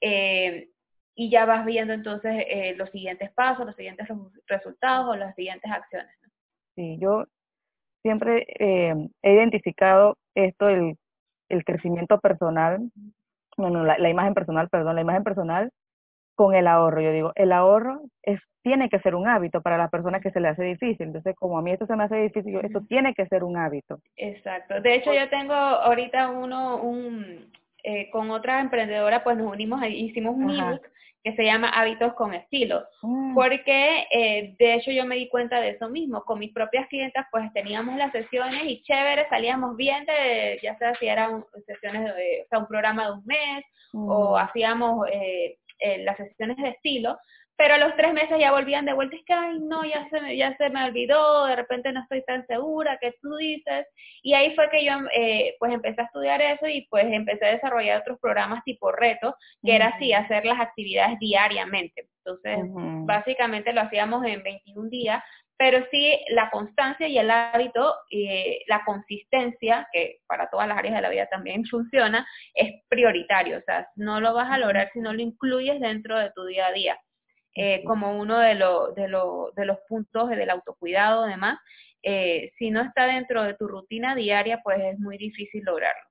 [0.00, 0.68] eh,
[1.14, 2.44] y ya vas viendo entonces
[2.76, 4.08] los siguientes pasos, los siguientes
[4.48, 6.12] resultados o las siguientes acciones.
[6.74, 7.26] Sí, yo
[8.02, 10.98] siempre he identificado esto, el,
[11.48, 12.90] el crecimiento personal
[13.56, 15.70] no, no, la, imagen personal, perdón, la imagen personal
[16.34, 17.00] con el ahorro.
[17.00, 20.40] Yo digo, el ahorro es, tiene que ser un hábito para las personas que se
[20.40, 21.06] le hace difícil.
[21.06, 24.00] Entonces, como a mí esto se me hace difícil, esto tiene que ser un hábito.
[24.16, 24.80] Exacto.
[24.80, 27.50] De hecho, yo tengo ahorita uno, un,
[27.82, 30.88] eh, con otra emprendedora, pues nos unimos, hicimos un ebook
[31.24, 33.34] que se llama Hábitos con Estilo, mm.
[33.34, 37.26] porque eh, de hecho yo me di cuenta de eso mismo, con mis propias clientas
[37.30, 42.42] pues teníamos las sesiones y chévere, salíamos bien de, ya sea si eran sesiones de,
[42.44, 44.36] o sea, un programa de un mes o mm.
[44.36, 47.18] hacíamos eh, eh, las sesiones de estilo,
[47.56, 50.20] pero a los tres meses ya volvían de vuelta, es que, ay, no, ya se,
[50.20, 53.86] me, ya se me olvidó, de repente no estoy tan segura, ¿qué tú dices?
[54.22, 57.52] Y ahí fue que yo, eh, pues, empecé a estudiar eso y, pues, empecé a
[57.52, 62.08] desarrollar otros programas tipo reto, que era así, hacer las actividades diariamente.
[62.24, 62.58] Entonces,
[63.04, 65.22] básicamente lo hacíamos en 21 días,
[65.56, 70.96] pero sí la constancia y el hábito, eh, la consistencia, que para todas las áreas
[70.96, 73.58] de la vida también funciona, es prioritario.
[73.58, 76.66] O sea, no lo vas a lograr si no lo incluyes dentro de tu día
[76.66, 76.98] a día.
[77.56, 79.08] Eh, como uno de, de,
[79.56, 81.60] de, los puntos del autocuidado, además,
[82.02, 86.02] eh, si no está dentro de tu rutina diaria, pues es muy difícil lograrlo.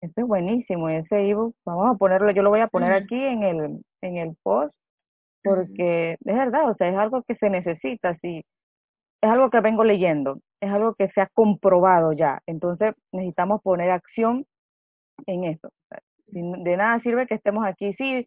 [0.00, 3.42] Este es buenísimo, ese ebook, vamos a ponerlo, yo lo voy a poner aquí en
[3.42, 4.74] el, en el post,
[5.42, 8.42] porque es verdad, o sea, es algo que se necesita, sí,
[9.20, 13.90] es algo que vengo leyendo, es algo que se ha comprobado ya, entonces necesitamos poner
[13.90, 14.46] acción
[15.26, 15.70] en eso.
[16.28, 18.26] de nada sirve que estemos aquí, sí,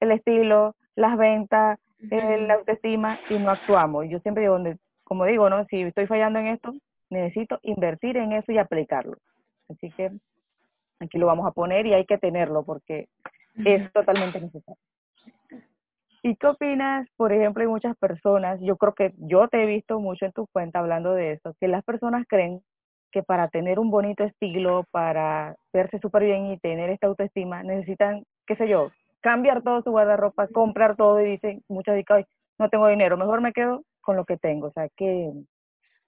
[0.00, 4.06] el estilo, las ventas, la autoestima y no actuamos.
[4.08, 4.58] Yo siempre digo,
[5.04, 5.64] como digo, ¿no?
[5.66, 6.74] Si estoy fallando en esto,
[7.10, 9.18] necesito invertir en eso y aplicarlo.
[9.68, 10.10] Así que
[11.00, 13.08] aquí lo vamos a poner y hay que tenerlo porque
[13.64, 14.80] es totalmente necesario.
[16.22, 17.08] ¿Y qué opinas?
[17.16, 20.46] Por ejemplo, hay muchas personas, yo creo que yo te he visto mucho en tu
[20.52, 22.60] cuenta hablando de eso, que las personas creen
[23.10, 28.24] que para tener un bonito estilo, para verse súper bien y tener esta autoestima, necesitan,
[28.46, 32.26] qué sé yo, cambiar todo su guardarropa, comprar todo y dicen, muchas dicen,
[32.58, 34.68] no tengo dinero, mejor me quedo con lo que tengo.
[34.68, 35.30] O sea, que...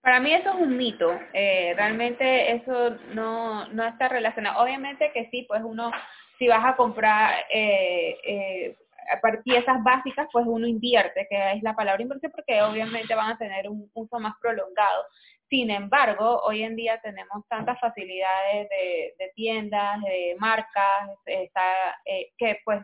[0.01, 4.63] Para mí eso es un mito, eh, realmente eso no, no está relacionado.
[4.63, 5.93] Obviamente que sí, pues uno,
[6.39, 8.77] si vas a comprar eh, eh,
[9.45, 13.69] piezas básicas, pues uno invierte, que es la palabra inversión, porque obviamente van a tener
[13.69, 15.05] un uso más prolongado.
[15.49, 21.63] Sin embargo, hoy en día tenemos tantas facilidades de, de tiendas, de marcas, está,
[22.07, 22.81] eh, que pues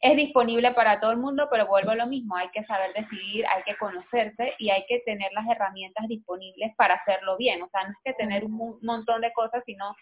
[0.00, 3.46] es disponible para todo el mundo, pero vuelvo a lo mismo, hay que saber decidir,
[3.46, 7.62] hay que conocerse y hay que tener las herramientas disponibles para hacerlo bien.
[7.62, 9.94] O sea, no es que tener un montón de cosas, sino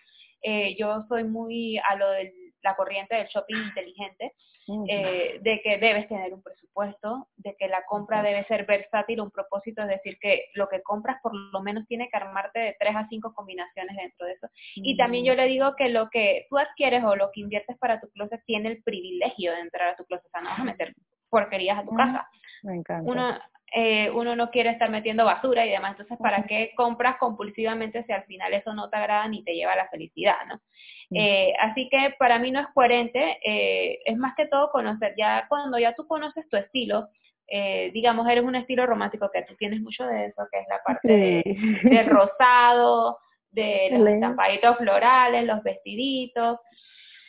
[0.43, 4.33] eh, yo soy muy a lo de la corriente del shopping inteligente,
[4.89, 9.31] eh, de que debes tener un presupuesto, de que la compra debe ser versátil, un
[9.31, 12.97] propósito, es decir, que lo que compras por lo menos tiene que armarte de tres
[12.97, 14.49] a cinco combinaciones dentro de eso.
[14.77, 18.01] Y también yo le digo que lo que tú adquieres o lo que inviertes para
[18.01, 20.65] tu closet tiene el privilegio de entrar a tu closet, o sea, no vas a
[20.65, 20.95] meter
[21.29, 22.29] porquerías a tu casa.
[22.63, 23.11] Me encanta.
[23.11, 23.39] Uno,
[23.77, 28.13] eh, uno no quiere estar metiendo basura y demás, entonces ¿para qué compras compulsivamente si
[28.13, 30.61] al final eso no te agrada ni te lleva a la felicidad, ¿no?
[31.11, 35.47] Eh, así que para mí no es coherente, eh, es más que todo conocer, ya
[35.49, 37.09] cuando ya tú conoces tu estilo,
[37.93, 41.43] digamos, eres un estilo romántico, que tú tienes mucho de eso, que es la parte
[41.83, 43.19] del rosado,
[43.51, 46.59] de los estampaditos florales, los vestiditos,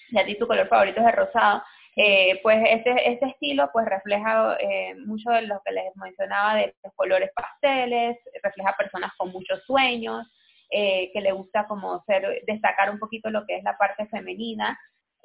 [0.09, 1.63] y a ti tu color favorito es el rosado.
[1.97, 6.75] Eh, pues este, este estilo pues refleja eh, mucho de lo que les mencionaba de
[6.83, 10.27] los colores pasteles, refleja personas con muchos sueños,
[10.69, 14.77] eh, que le gusta como ser, destacar un poquito lo que es la parte femenina,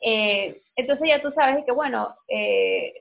[0.03, 2.17] entonces ya tú sabes que, bueno,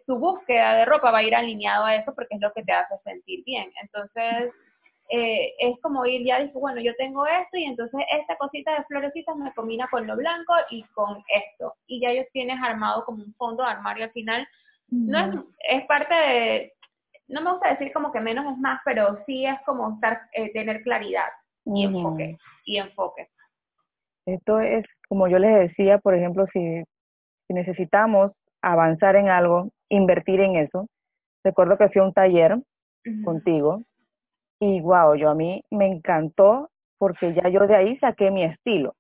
[0.05, 2.73] tu búsqueda de ropa va a ir alineado a eso porque es lo que te
[2.73, 3.71] hace sentir bien.
[3.81, 4.51] Entonces,
[5.09, 8.83] eh, es como ir ya, dice, bueno, yo tengo esto y entonces esta cosita de
[8.83, 11.73] florecitas me combina con lo blanco y con esto.
[11.87, 14.47] Y ya ellos tienes armado como un fondo de armario al final.
[14.91, 15.35] No es,
[15.67, 16.73] es parte de,
[17.27, 20.51] no me gusta decir como que menos es más, pero sí es como estar, eh,
[20.51, 21.29] tener claridad
[21.65, 23.29] y enfoque, y enfoque.
[24.25, 26.83] Esto es, como yo les decía, por ejemplo, si,
[27.47, 30.87] si necesitamos avanzar en algo, invertir en eso.
[31.43, 32.57] Recuerdo que fui a un taller
[33.23, 33.81] contigo
[34.59, 38.95] y wow, yo a mí me encantó porque ya yo de ahí saqué mi estilo.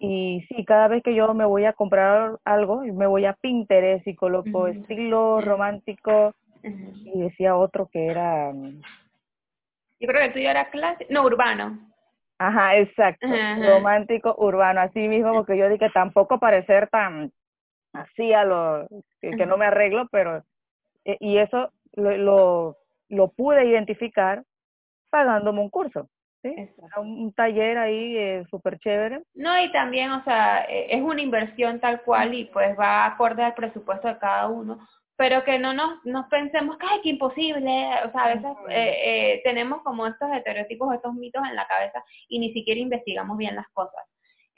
[0.00, 4.04] Y sí, cada vez que yo me voy a comprar algo, me voy a Pinterest
[4.06, 8.52] y coloco estilo romántico y decía otro que era...
[8.52, 8.80] Mm,
[10.00, 11.78] yo creo que el tuyo era clásico, no, urbano.
[12.38, 13.26] Ajá, exacto,
[13.64, 17.32] romántico, urbano, así mismo, porque yo dije tampoco parecer tan
[17.92, 18.88] así a lo
[19.20, 20.42] que, no me arreglo, pero...
[21.04, 22.76] Eh, y eso lo, lo,
[23.08, 24.42] lo pude identificar
[25.16, 26.10] pagándome un curso.
[26.42, 26.54] ¿sí?
[26.98, 29.22] Un, taller ahí eh, súper chévere.
[29.34, 33.42] No, y también, o sea, eh, es una inversión tal cual y pues va acorde
[33.42, 34.78] al presupuesto de cada uno,
[35.16, 38.96] pero que no nos, nos pensemos que, ay, que imposible, o sea, a veces eh,
[39.04, 43.56] eh, tenemos como estos estereotipos, estos mitos en la cabeza y ni siquiera investigamos bien
[43.56, 44.04] las cosas.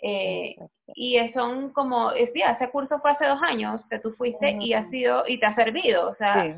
[0.03, 0.57] Eh,
[0.95, 4.89] y son como, sí, ese curso fue hace dos años que tú fuiste y ha
[4.91, 6.57] sido, y te ha servido, o sea,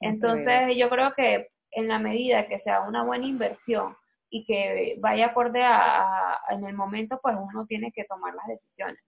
[0.00, 3.96] entonces yo creo que en la medida que sea una buena inversión
[4.30, 8.98] y que vaya acorde a, en el momento, pues uno tiene que tomar las decisiones.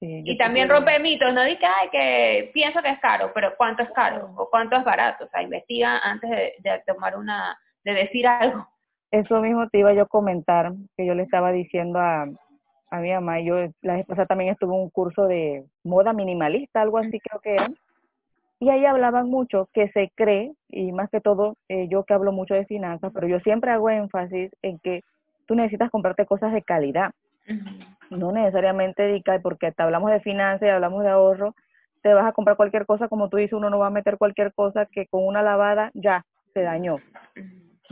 [0.00, 4.32] y también rompe mitos, no diga que pienso que es caro, pero ¿cuánto es caro?
[4.36, 5.24] ¿O cuánto es barato?
[5.24, 8.66] O sea, investiga antes de, tomar una, de decir algo.
[9.10, 12.26] Eso mismo te iba yo a comentar, que yo le estaba diciendo a,
[12.90, 16.82] a mi mamá, yo la vez pasada también estuve en un curso de moda minimalista,
[16.82, 17.68] algo así creo que era,
[18.62, 22.30] y ahí hablaban mucho que se cree, y más que todo, eh, yo que hablo
[22.30, 25.02] mucho de finanzas, pero yo siempre hago énfasis en que
[25.46, 27.10] tú necesitas comprarte cosas de calidad.
[28.10, 31.56] No necesariamente dedicar, porque te hablamos de finanzas y hablamos de ahorro,
[32.02, 34.52] te vas a comprar cualquier cosa, como tú dices, uno no va a meter cualquier
[34.52, 36.98] cosa que con una lavada ya se dañó.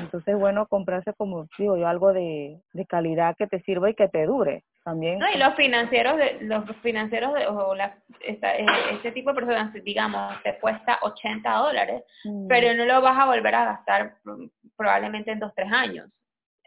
[0.01, 4.09] Entonces, bueno, comprarse, como digo yo, algo de, de calidad que te sirva y que
[4.09, 5.19] te dure también.
[5.19, 9.37] No, y los financieros, de, los financieros de, o la, esta, eh, este tipo de
[9.37, 12.49] personas, digamos, te cuesta 80 dólares, mm.
[12.49, 14.17] pero no lo vas a volver a gastar
[14.77, 16.11] probablemente en dos, tres años.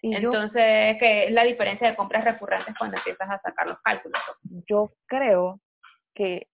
[0.01, 4.21] Entonces, que es la diferencia de compras recurrentes cuando empiezas a sacar los cálculos.
[4.67, 5.59] Yo creo
[6.13, 6.47] que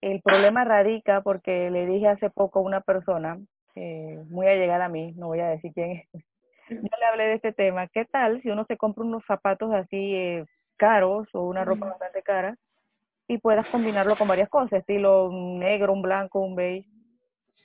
[0.00, 3.38] el problema radica porque le dije hace poco a una persona,
[3.76, 6.08] eh, muy allegada a mí, no voy a decir quién es,
[6.70, 10.14] yo le hablé de este tema, ¿qué tal si uno se compra unos zapatos así
[10.14, 10.44] eh,
[10.76, 12.56] caros o una ropa bastante cara
[13.28, 16.88] y puedas combinarlo con varias cosas, estilo negro, un blanco, un beige.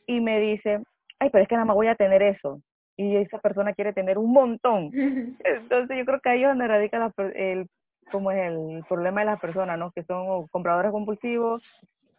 [0.07, 0.81] Y me dice,
[1.19, 2.61] ay, pero es que nada más voy a tener eso.
[2.95, 4.91] Y esa persona quiere tener un montón.
[5.43, 7.67] Entonces yo creo que ahí es donde radica el,
[8.11, 9.91] como es el problema de las personas, ¿no?
[9.91, 11.63] Que son compradores compulsivos,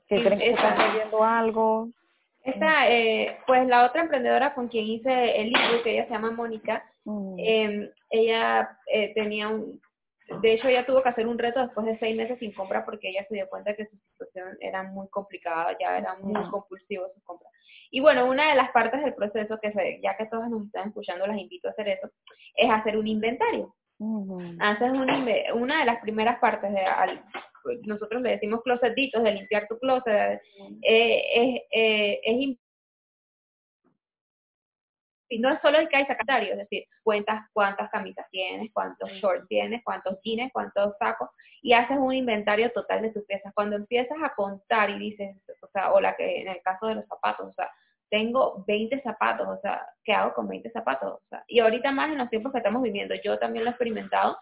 [0.07, 1.89] que creen que están vendiendo algo.
[2.43, 6.31] Esta, eh, pues la otra emprendedora con quien hice el libro, que ella se llama
[6.31, 6.85] Mónica,
[7.39, 9.81] eh, ella eh, tenía un,
[10.41, 13.11] de hecho, ella tuvo que hacer un reto después de seis meses sin compra porque
[13.11, 17.23] ella se dio cuenta que su situación era muy complicada, ya era muy compulsivo su
[17.25, 17.49] compra.
[17.91, 20.89] Y bueno, una de las partes del proceso, que se, ya que todas nos están
[20.89, 22.09] escuchando, las invito a hacer eso,
[22.55, 23.75] es hacer un inventario.
[24.61, 25.11] Haces un,
[25.61, 26.81] una de las primeras partes de,
[27.85, 30.41] nosotros le decimos closetitos, de limpiar tu closet,
[30.83, 32.57] eh, es, eh, es
[35.31, 39.09] y no es solo el que hay sacatario, es decir, cuentas cuántas camisas tienes, cuántos
[39.13, 41.31] shorts tienes, cuántos jeans, cuántos sacos,
[41.63, 43.53] y haces un inventario total de tus piezas.
[43.55, 46.97] Cuando empiezas a contar y dices, o sea, o la que en el caso de
[46.97, 47.71] los zapatos, o sea,
[48.11, 51.13] tengo 20 zapatos, o sea, ¿qué hago con 20 zapatos?
[51.13, 53.73] O sea, y ahorita más en los tiempos que estamos viviendo, yo también lo he
[53.73, 54.37] experimentado,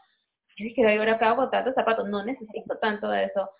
[0.59, 3.51] yo dije, ahora qué hago con tantos zapatos, no necesito tanto de eso.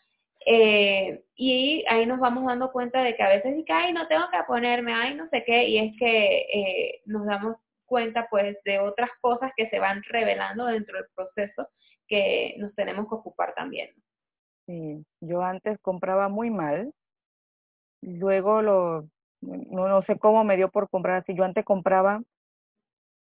[0.45, 4.25] Eh, y ahí nos vamos dando cuenta de que a veces dice, ay, no tengo
[4.31, 7.57] que ponerme, ay, no sé qué, y es que eh, nos damos
[7.87, 11.69] cuenta pues de otras cosas que se van revelando dentro del proceso
[12.07, 13.91] que nos tenemos que ocupar también.
[14.67, 16.93] Sí, yo antes compraba muy mal,
[18.03, 19.09] luego lo,
[19.41, 22.23] no, no sé cómo me dio por comprar así, yo antes compraba,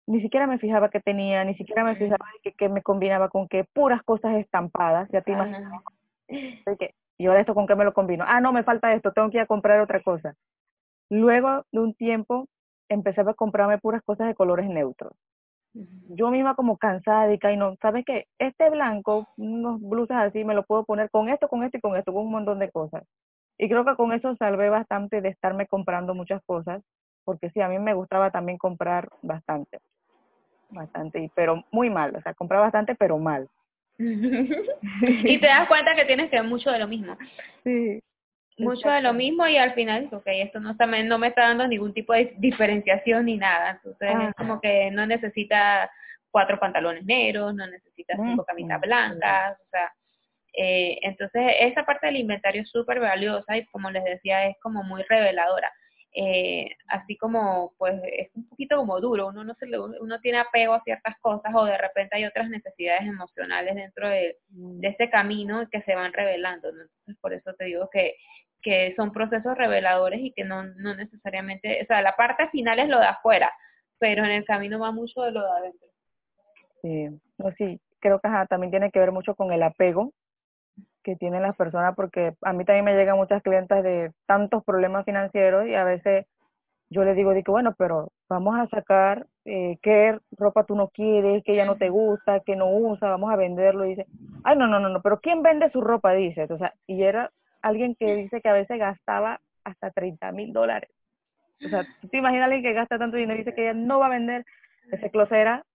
[0.08, 3.48] ni siquiera me fijaba que tenía, ni siquiera me fijaba que, que me combinaba con
[3.48, 5.82] que puras cosas estampadas, ya te imaginas.
[6.80, 8.26] Que y ahora esto con qué me lo combino.
[8.28, 10.34] Ah, no, me falta esto, tengo que ir a comprar otra cosa.
[11.12, 12.48] Luego de un tiempo
[12.90, 15.14] empecé a comprarme puras cosas de colores neutros.
[15.74, 18.26] yo misma como cansada y no, ¿sabes qué?
[18.40, 21.96] Este blanco, unos blusas así, me lo puedo poner con esto, con esto y con
[21.96, 23.04] esto, con un montón de cosas.
[23.60, 26.82] Y creo que con eso salvé bastante de estarme comprando muchas cosas,
[27.23, 29.79] porque sí, a mí me gustaba también comprar bastante,
[30.69, 33.47] bastante, pero muy mal, o sea, comprar bastante, pero mal.
[33.99, 37.17] y te das cuenta que tienes que ver mucho de lo mismo.
[37.63, 38.01] Sí.
[38.65, 41.67] Mucho de lo mismo y al final, ok, esto no, está, no me está dando
[41.67, 43.71] ningún tipo de diferenciación ni nada.
[43.71, 45.89] Entonces es como que no necesita
[46.29, 49.91] cuatro pantalones negros, no necesita cinco camisas blancas, o sea,
[50.53, 54.84] eh, entonces esa parte del inventario es súper valiosa y como les decía es como
[54.84, 55.71] muy reveladora.
[56.13, 60.39] Eh, así como pues es un poquito como duro, uno no se le, uno tiene
[60.39, 65.10] apego a ciertas cosas o de repente hay otras necesidades emocionales dentro de, de ese
[65.10, 68.17] camino que se van revelando, entonces por eso te digo que,
[68.62, 72.89] que son procesos reveladores y que no, no necesariamente, o sea, la parte final es
[72.89, 73.50] lo de afuera,
[73.97, 75.88] pero en el camino va mucho de lo de adentro.
[76.82, 80.12] Sí, no, sí, creo que también tiene que ver mucho con el apego
[81.04, 85.06] que tienen las personas, porque a mí también me llegan muchas clientas de tantos problemas
[85.06, 86.26] financieros y a veces
[86.90, 91.42] yo les digo, digo bueno, pero vamos a sacar eh, qué ropa tú no quieres,
[91.44, 93.86] que ya no te gusta, que no usa, vamos a venderlo.
[93.86, 94.08] Y dice,
[94.44, 96.12] ay, no, no, no, no, pero ¿quién vende su ropa?
[96.12, 100.52] Dice, o sea, y era alguien que dice que a veces gastaba hasta 30 mil
[100.52, 100.90] dólares.
[101.66, 103.74] O sea, tú te imaginas a alguien que gasta tanto dinero y dice que ella
[103.74, 104.46] no va a vender
[104.92, 105.66] ese closet era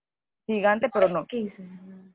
[0.46, 1.26] gigante, pero no.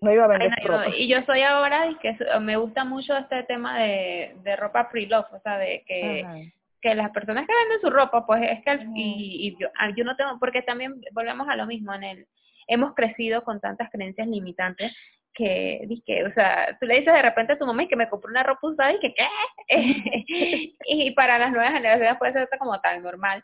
[0.01, 0.95] No iba a vender ropa.
[0.97, 5.31] Y yo soy ahora y que me gusta mucho este tema de, de ropa pre-love,
[5.31, 9.47] o sea, de que, que las personas que venden su ropa, pues es que, y,
[9.47, 12.27] y yo, ah, yo no tengo, porque también volvemos a lo mismo, en el
[12.67, 14.93] hemos crecido con tantas creencias limitantes
[15.33, 18.09] que, dije, o sea, tú le dices de repente a tu mamá y que me
[18.09, 19.27] compró una ropa usada y que, ¿qué?
[20.87, 23.43] y para las nuevas generaciones puede ser como tan normal.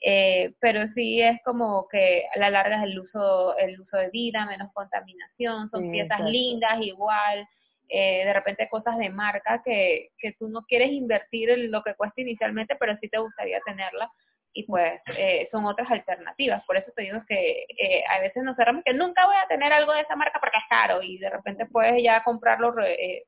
[0.00, 4.10] Eh, pero sí es como que a la larga es el uso, el uso de
[4.10, 7.48] vida, menos contaminación, son piezas lindas igual,
[7.88, 11.94] eh, de repente cosas de marca que, que tú no quieres invertir en lo que
[11.94, 14.10] cuesta inicialmente, pero sí te gustaría tenerla
[14.56, 16.64] y pues eh, son otras alternativas.
[16.64, 19.70] Por eso te digo que eh, a veces nos cerramos que nunca voy a tener
[19.70, 23.24] algo de esa marca porque es caro y de repente puedes ya comprarlo eh,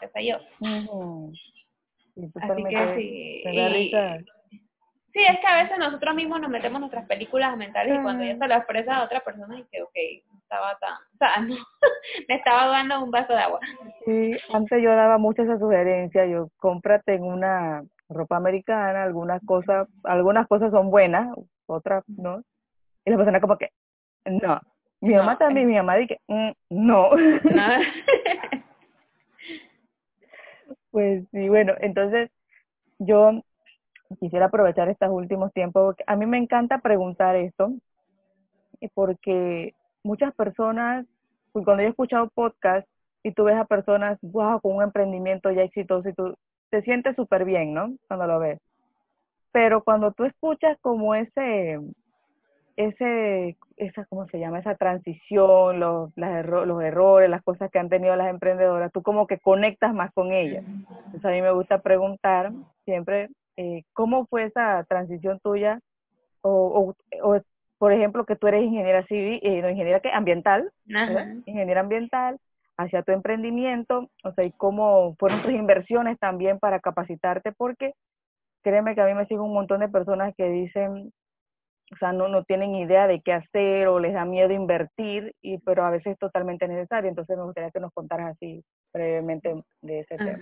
[0.00, 0.38] qué sé yo.
[2.40, 3.42] Así que sí.
[5.12, 8.36] Sí, es que a veces nosotros mismos nos metemos nuestras películas mentales y cuando ya
[8.36, 9.96] se las expresa a otra persona y que, ok,
[10.30, 11.56] no estaba tan, o sea, no,
[12.28, 13.60] me estaba dando un vaso de agua.
[14.04, 19.88] Sí, antes yo daba mucho esa sugerencia, yo cómprate en una ropa americana, algunas cosas,
[20.04, 21.28] algunas cosas son buenas,
[21.66, 22.42] otras no.
[23.04, 23.70] Y la persona como que,
[24.26, 24.60] no.
[25.00, 27.10] Mi mamá también, mi mamá dice, mm, no.
[30.90, 32.30] pues sí, bueno, entonces
[32.98, 33.42] yo
[34.18, 37.72] quisiera aprovechar estos últimos tiempos, a mí me encanta preguntar esto,
[38.94, 41.06] porque muchas personas,
[41.52, 42.88] pues cuando yo he escuchado podcast
[43.22, 46.34] y tú ves a personas, wow, con un emprendimiento ya exitoso y tú
[46.70, 47.92] te sientes súper bien, ¿no?
[48.08, 48.58] Cuando lo ves.
[49.52, 51.78] Pero cuando tú escuchas como ese,
[52.76, 54.60] ese, esa, ¿cómo se llama?
[54.60, 59.38] Esa transición, los, los errores, las cosas que han tenido las emprendedoras, tú como que
[59.38, 60.64] conectas más con ellas.
[61.06, 62.52] Entonces a mí me gusta preguntar
[62.84, 63.28] siempre,
[63.60, 65.80] eh, ¿cómo fue esa transición tuya?
[66.40, 67.40] O, o,
[67.76, 70.72] por ejemplo, que tú eres ingeniera civil, eh, no, ingeniera que ambiental,
[71.44, 72.38] ingeniera ambiental,
[72.78, 77.92] hacia tu emprendimiento, o sea, y cómo fueron tus inversiones también para capacitarte, porque
[78.62, 81.12] créeme que a mí me siguen un montón de personas que dicen,
[81.92, 85.58] o sea, no, no tienen idea de qué hacer o les da miedo invertir, y
[85.58, 87.10] pero a veces es totalmente necesario.
[87.10, 90.38] Entonces me gustaría que nos contaras así brevemente de ese tema.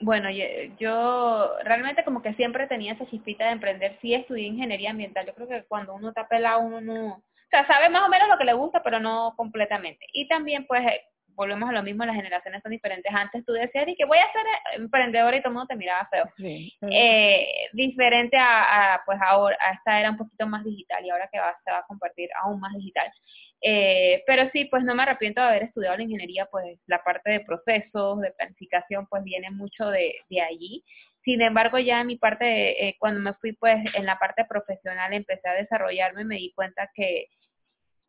[0.00, 0.44] Bueno, yo,
[0.78, 3.98] yo, realmente como que siempre tenía esa chispita de emprender.
[4.00, 5.26] Sí estudié ingeniería ambiental.
[5.26, 7.06] Yo creo que cuando uno está pelado, uno no...
[7.14, 10.06] O sea, sabe más o menos lo que le gusta, pero no completamente.
[10.12, 10.82] Y también, pues,
[11.34, 13.12] volvemos a lo mismo, las generaciones son diferentes.
[13.14, 14.46] Antes tú decías y que voy a ser
[14.80, 16.24] emprendedor y todo el mundo te miraba feo.
[16.38, 21.38] Eh, diferente a, pues ahora, a esta era un poquito más digital y ahora que
[21.38, 23.10] va, se va a compartir aún más digital.
[23.60, 27.30] Eh, pero sí, pues no me arrepiento de haber estudiado la ingeniería, pues la parte
[27.30, 30.84] de procesos, de planificación, pues viene mucho de, de allí.
[31.24, 35.14] Sin embargo, ya en mi parte, eh, cuando me fui pues en la parte profesional,
[35.14, 37.28] empecé a desarrollarme, me di cuenta que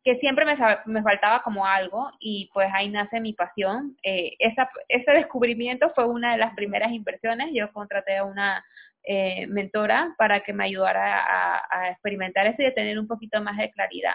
[0.06, 3.96] que siempre me, me, faltaba como algo y pues ahí nace mi pasión.
[4.04, 7.48] Eh, esa, ese descubrimiento fue una de las primeras inversiones.
[7.52, 8.64] Yo contraté a una
[9.02, 11.24] eh, mentora para que me ayudara
[11.68, 14.14] a, experimentar eso y a tener un poquito más de claridad.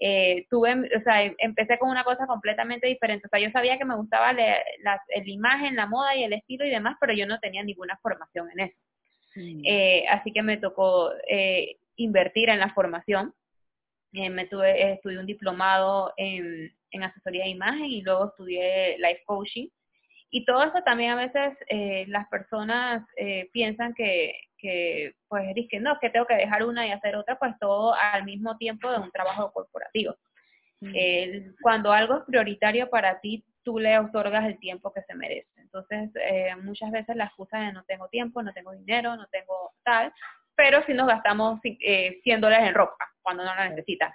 [0.00, 3.28] Eh, tuve, o sea, em, empecé con una cosa completamente diferente.
[3.28, 6.64] O sea, yo sabía que me gustaba la, la, imagen, la moda y el estilo
[6.64, 8.76] y demás, pero yo no tenía ninguna formación en eso.
[9.36, 9.62] Mm.
[10.10, 11.12] así que me tocó
[11.94, 13.32] invertir en la formación
[14.12, 19.68] me tuve, estudié un diplomado en, en asesoría de imagen y luego estudié life coaching.
[20.30, 21.56] Y todo eso también a veces
[22.08, 23.04] las personas
[23.52, 27.58] piensan que, que pues que no, que tengo que dejar una y hacer otra, pues
[27.58, 30.14] todo al mismo tiempo de un trabajo corporativo.
[31.62, 35.48] cuando algo es prioritario para ti, tú le otorgas el tiempo que se merece.
[35.56, 39.72] Entonces, eh, muchas veces la excusa de no tengo tiempo, no tengo dinero, no tengo
[39.84, 40.12] tal,
[40.60, 44.12] pero si nos gastamos eh, 100 dólares en ropa cuando no la necesita.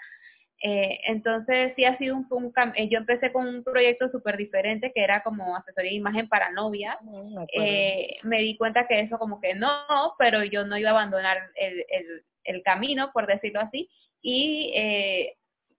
[0.61, 4.91] Eh, entonces, sí ha sido un, un eh, yo empecé con un proyecto súper diferente
[4.93, 6.97] que era como asesoría de imagen para novias.
[7.01, 10.93] Mm, eh, me di cuenta que eso como que no, pero yo no iba a
[10.93, 13.89] abandonar el, el, el camino, por decirlo así,
[14.21, 15.37] y eh,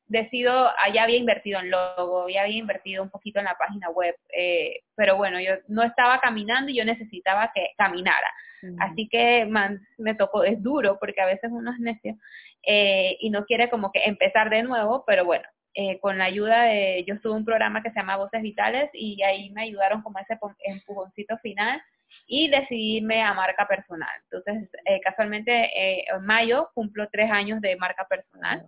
[0.08, 4.16] decido, ya había invertido en logo, ya había invertido un poquito en la página web,
[4.96, 8.32] pero bueno, yo no estaba caminando y yo necesitaba que caminara.
[8.78, 9.48] Así que
[9.98, 12.16] me tocó, es duro porque a veces uno es necio
[12.66, 15.44] eh, y no quiere como que empezar de nuevo, pero bueno,
[15.74, 19.22] eh, con la ayuda de, yo estuve un programa que se llama Voces Vitales y
[19.22, 21.80] ahí me ayudaron como ese empujoncito final
[22.26, 24.20] y decidirme a marca personal.
[24.30, 24.68] Entonces,
[25.02, 28.66] casualmente en mayo cumplo tres años de marca personal.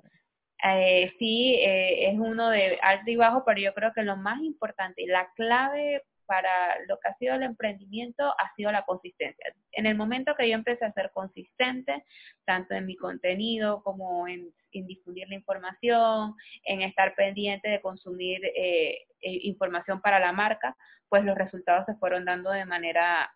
[0.65, 4.41] Eh, sí, eh, es uno de alto y bajo, pero yo creo que lo más
[4.43, 9.53] importante y la clave para lo que ha sido el emprendimiento ha sido la consistencia.
[9.73, 12.05] En el momento que yo empecé a ser consistente,
[12.45, 19.07] tanto en mi contenido como en, difundir la información, en estar pendiente de consumir eh,
[19.21, 20.77] eh, información para la marca,
[21.09, 23.33] pues los resultados se fueron dando de manera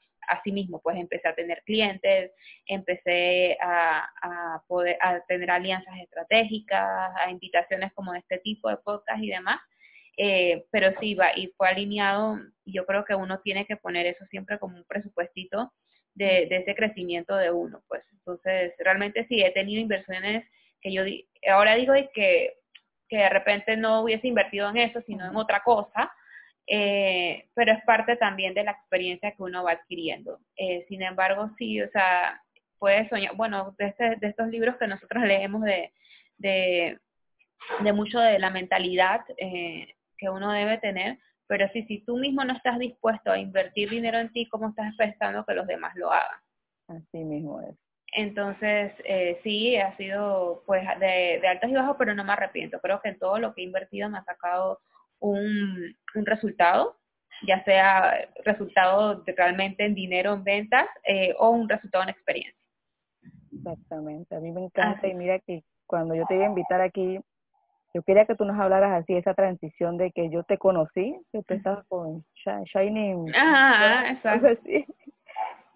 [0.47, 2.33] mismo, pues empecé a tener clientes,
[2.67, 9.31] empecé a, poder a tener alianzas estratégicas, a invitaciones como este tipo de podcast y
[9.31, 9.61] demás.
[10.17, 12.39] Eh, pero sí va y fue alineado.
[12.65, 15.73] Yo creo que uno tiene que poner eso siempre como un presupuestito
[16.15, 18.03] de, de ese crecimiento de uno, pues.
[18.13, 20.45] Entonces, realmente sí he tenido inversiones
[20.81, 21.03] que yo
[21.49, 22.55] ahora digo que
[23.13, 26.11] que de repente no hubiese invertido en eso, sino en otra cosa,
[26.67, 30.41] eh, pero es parte también de la experiencia que uno va adquiriendo.
[30.57, 32.41] Eh, sin embargo, sí, o sea,
[32.79, 35.93] puedes soñar, bueno, de, este, de estos libros que nosotros leemos de,
[36.39, 36.99] de,
[37.81, 41.19] de mucho de la mentalidad eh, que uno debe tener,
[41.49, 44.95] pero sí, si tú mismo no estás dispuesto a invertir dinero en ti, ¿cómo estás
[44.97, 46.41] pensando que los demás lo hagan?
[46.87, 47.77] Así mismo es.
[48.15, 52.79] Entonces, eh, sí, ha sido pues de, de altos y bajos, pero no me arrepiento.
[52.81, 54.79] Creo que en todo lo que he invertido me ha sacado
[55.19, 56.99] un, un resultado,
[57.47, 62.63] ya sea resultado realmente en dinero en ventas eh, o un resultado en experiencia.
[63.53, 67.19] Exactamente, a mí me encanta y mira que cuando yo te iba a invitar aquí,
[67.95, 71.43] yo quería que tú nos hablaras así, esa transición de que yo te conocí, que
[71.43, 74.49] tú estabas con Shining, Ajá, exacto.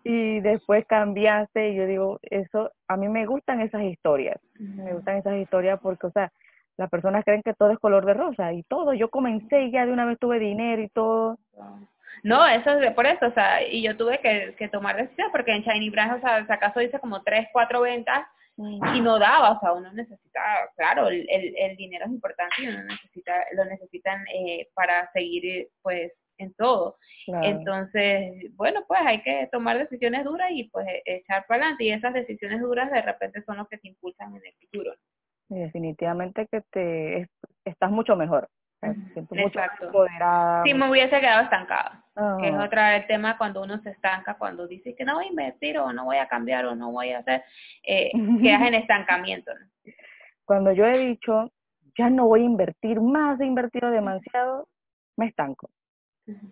[0.05, 5.17] y después cambiaste y yo digo, eso, a mí me gustan esas historias, me gustan
[5.17, 6.33] esas historias porque, o sea,
[6.77, 8.93] las personas creen que todo es color de rosa y todo.
[8.93, 11.39] Yo comencé y ya de una vez tuve dinero y todo.
[12.23, 15.53] No, eso es por eso, o sea, y yo tuve que, que tomar decisiones porque
[15.53, 18.27] en Shiny Brands, o sea, si acaso dice como tres, cuatro ventas
[18.57, 20.41] y no daba, o sea, uno necesita,
[20.77, 26.13] claro, el, el, dinero es importante y uno necesita, lo necesitan eh, para seguir, pues,
[26.39, 26.97] en todo.
[27.27, 32.13] Entonces, bueno, pues hay que tomar decisiones duras y pues echar para adelante y esas
[32.13, 34.93] decisiones duras de repente son los que te impulsan en el futuro
[35.49, 37.29] definitivamente que te
[37.65, 38.49] estás mucho mejor.
[38.83, 39.91] Exacto.
[40.65, 42.05] Si me hubiese quedado estancada,
[42.41, 45.29] que es otra el tema cuando uno se estanca, cuando dices que no voy a
[45.29, 47.45] invertir o no voy a cambiar o no voy a hacer,
[47.83, 48.11] eh,
[48.43, 49.53] quedas en estancamiento.
[50.45, 51.53] Cuando yo he dicho,
[51.99, 54.69] ya no voy a invertir más, he invertido demasiado,
[55.17, 55.69] me estanco.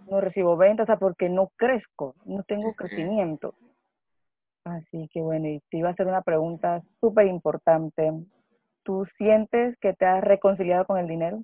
[0.09, 3.55] No recibo ventas, porque no crezco, no tengo crecimiento.
[4.65, 8.13] Así que bueno, y te iba a hacer una pregunta súper importante.
[8.83, 11.43] ¿Tú sientes que te has reconciliado con el dinero?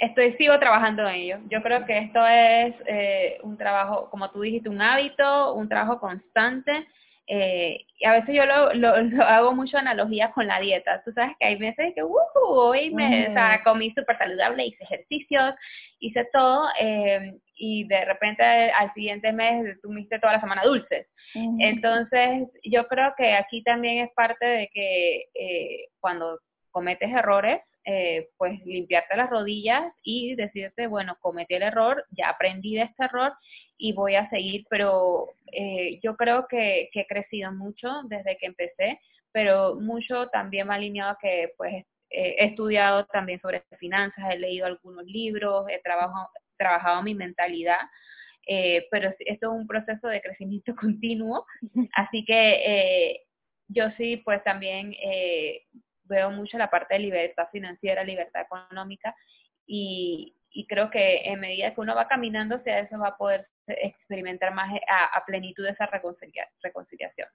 [0.00, 1.38] Estoy, sigo trabajando en ello.
[1.50, 6.00] Yo creo que esto es eh, un trabajo, como tú dijiste, un hábito, un trabajo
[6.00, 6.86] constante
[7.26, 8.94] eh, y a veces yo lo, lo,
[9.24, 11.02] hago mucho analogía con la dieta.
[11.04, 14.82] Tú sabes que hay veces que, uh, hoy me o sea, comí súper saludable, hice
[14.84, 15.54] ejercicios,
[15.98, 21.06] hice todo, eh, y de repente al siguiente mes tú tuviste toda la semana dulces.
[21.34, 25.26] Entonces, yo creo que aquí también es parte de que
[26.00, 26.40] cuando
[26.70, 27.60] cometes errores,
[27.92, 33.04] eh, pues limpiarte las rodillas y decirte, bueno, cometí el error, ya aprendí de este
[33.04, 33.32] error
[33.78, 39.00] y voy a seguir, pero eh, yo creo que, he crecido mucho desde que empecé,
[39.32, 44.66] pero mucho también me ha alineado que pues he estudiado también sobre finanzas, he leído
[44.66, 47.80] algunos libros, he trabajado, trabajado mi mentalidad,
[48.46, 51.44] eh, pero esto es un proceso de crecimiento continuo,
[51.94, 53.24] así que
[53.66, 54.94] yo sí pues también
[56.10, 59.14] veo mucho la parte de libertad financiera, libertad económica
[59.66, 60.36] y,
[60.68, 64.68] creo que en medida que uno va caminando hacia eso va a poder experimentar más
[64.88, 67.28] a, plenitud esa reconciliación.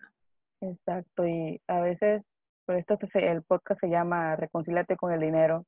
[0.62, 2.24] Exacto, y a veces,
[2.66, 5.66] por esto el podcast se llama Reconcíliate con el dinero,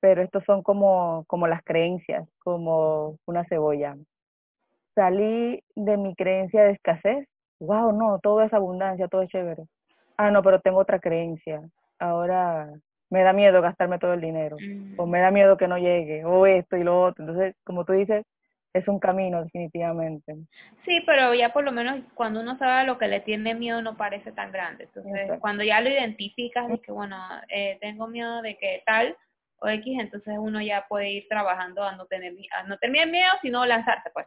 [0.00, 3.96] pero estos son como, como las creencias, como una cebolla.
[4.94, 7.28] Salí de mi creencia de escasez,
[7.60, 9.64] wow, no, todo es abundancia, todo es chévere.
[10.16, 11.62] Ah, no, pero tengo otra creencia.
[11.98, 12.68] Ahora
[13.10, 14.56] me da miedo gastarme todo el dinero,
[14.96, 17.24] o me da miedo que no llegue, o esto y lo otro.
[17.24, 18.24] Entonces, como tú dices,
[18.72, 20.34] es un camino definitivamente.
[20.84, 23.96] Sí, pero ya por lo menos cuando uno sabe lo que le tiene miedo no
[23.96, 24.84] parece tan grande.
[24.84, 27.16] Entonces, cuando ya lo identificas de que, bueno,
[27.48, 29.16] eh, tengo miedo de que tal
[29.60, 33.30] o X, entonces uno ya puede ir trabajando a no tener, a no tener miedo,
[33.40, 34.26] sino lanzarse, pues.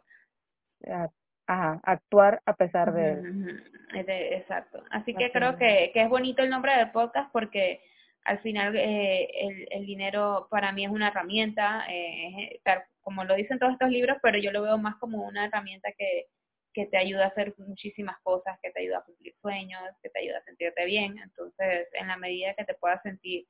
[1.48, 3.62] Ajá, actuar a pesar de...
[3.94, 4.84] Exacto.
[4.90, 7.80] Así que creo que, que es bonito el nombre del podcast porque
[8.24, 12.60] al final eh, el, el, dinero para mí es una herramienta, eh,
[13.00, 16.26] como lo dicen todos estos libros, pero yo lo veo más como una herramienta que,
[16.74, 20.20] que te ayuda a hacer muchísimas cosas, que te ayuda a cumplir sueños, que te
[20.20, 21.16] ayuda a sentirte bien.
[21.16, 23.46] Entonces, en la medida que te puedas sentir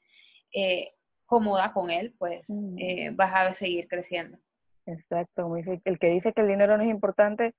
[0.54, 0.92] eh,
[1.26, 3.16] cómoda con él, pues mm.
[3.16, 4.38] vas a seguir creciendo.
[4.86, 5.52] Exacto.
[5.56, 7.54] El que dice que el dinero no es importante,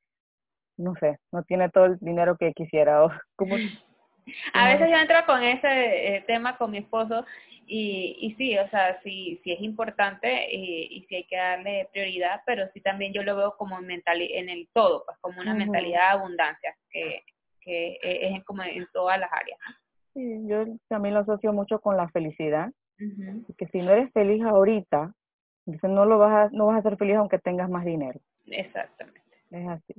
[0.79, 3.03] no sé, no tiene todo el dinero que quisiera.
[3.05, 3.55] O como
[4.53, 7.25] a veces yo entro con ese eh, tema con mi esposo
[7.67, 11.87] y, y sí, o sea, sí, sí es importante y, y sí hay que darle
[11.91, 15.53] prioridad, pero sí también yo lo veo como mental, en el todo, pues como una
[15.53, 17.23] mentalidad de abundancia, que,
[17.61, 19.59] que e, es como en todas las áreas.
[20.15, 25.13] Sí, yo también lo asocio mucho con la felicidad, que si no eres feliz ahorita,
[25.67, 28.19] entonces no lo vas a, no vas a ser feliz aunque tengas más dinero.
[28.47, 29.21] Exactamente.
[29.51, 29.93] Es así.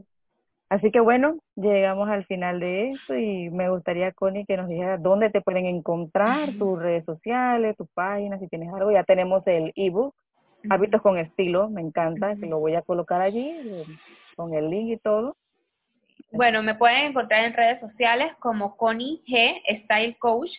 [0.70, 4.98] Así que bueno, llegamos al final de esto y me gustaría, Connie, que nos dijera
[4.98, 8.92] dónde te pueden encontrar, tus redes sociales, tus páginas, si tienes algo.
[8.92, 10.14] Ya tenemos el ebook,
[10.68, 13.84] Hábitos con Estilo, me encanta, que lo voy a colocar allí eh,
[14.36, 15.36] con el link y todo.
[16.30, 20.52] Bueno, me pueden encontrar en redes sociales como Connie G, Style Coach.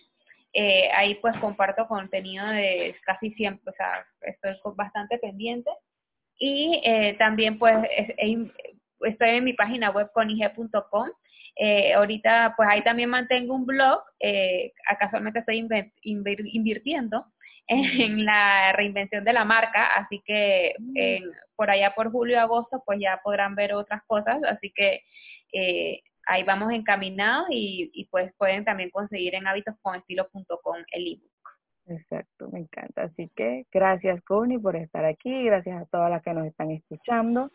[0.52, 5.70] Eh, ahí pues comparto contenido de casi siempre, o sea, estoy bastante pendiente.
[6.38, 7.78] Y eh, también pues
[9.06, 11.10] estoy en mi página web conige.com.
[11.56, 14.02] Eh, ahorita, pues ahí también mantengo un blog.
[14.20, 15.68] Eh, casualmente estoy
[16.04, 17.26] invirtiendo
[17.68, 20.76] en la reinvención de la marca, así que
[21.56, 24.42] por allá por julio agosto, pues ya podrán ver otras cosas.
[24.44, 25.04] Así que
[25.54, 31.32] eh, ahí vamos encaminados y, y, pues pueden también conseguir en hábitosconestilo.com el ebook.
[31.88, 33.04] Exacto, me encanta.
[33.04, 35.46] Así que gracias, Connie, por estar aquí.
[35.46, 37.52] Gracias a todas las que nos están escuchando.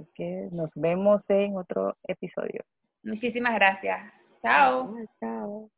[0.00, 2.64] Así que nos vemos en otro episodio.
[3.02, 4.12] Muchísimas gracias.
[4.42, 4.94] Chao.
[5.20, 5.70] Chao.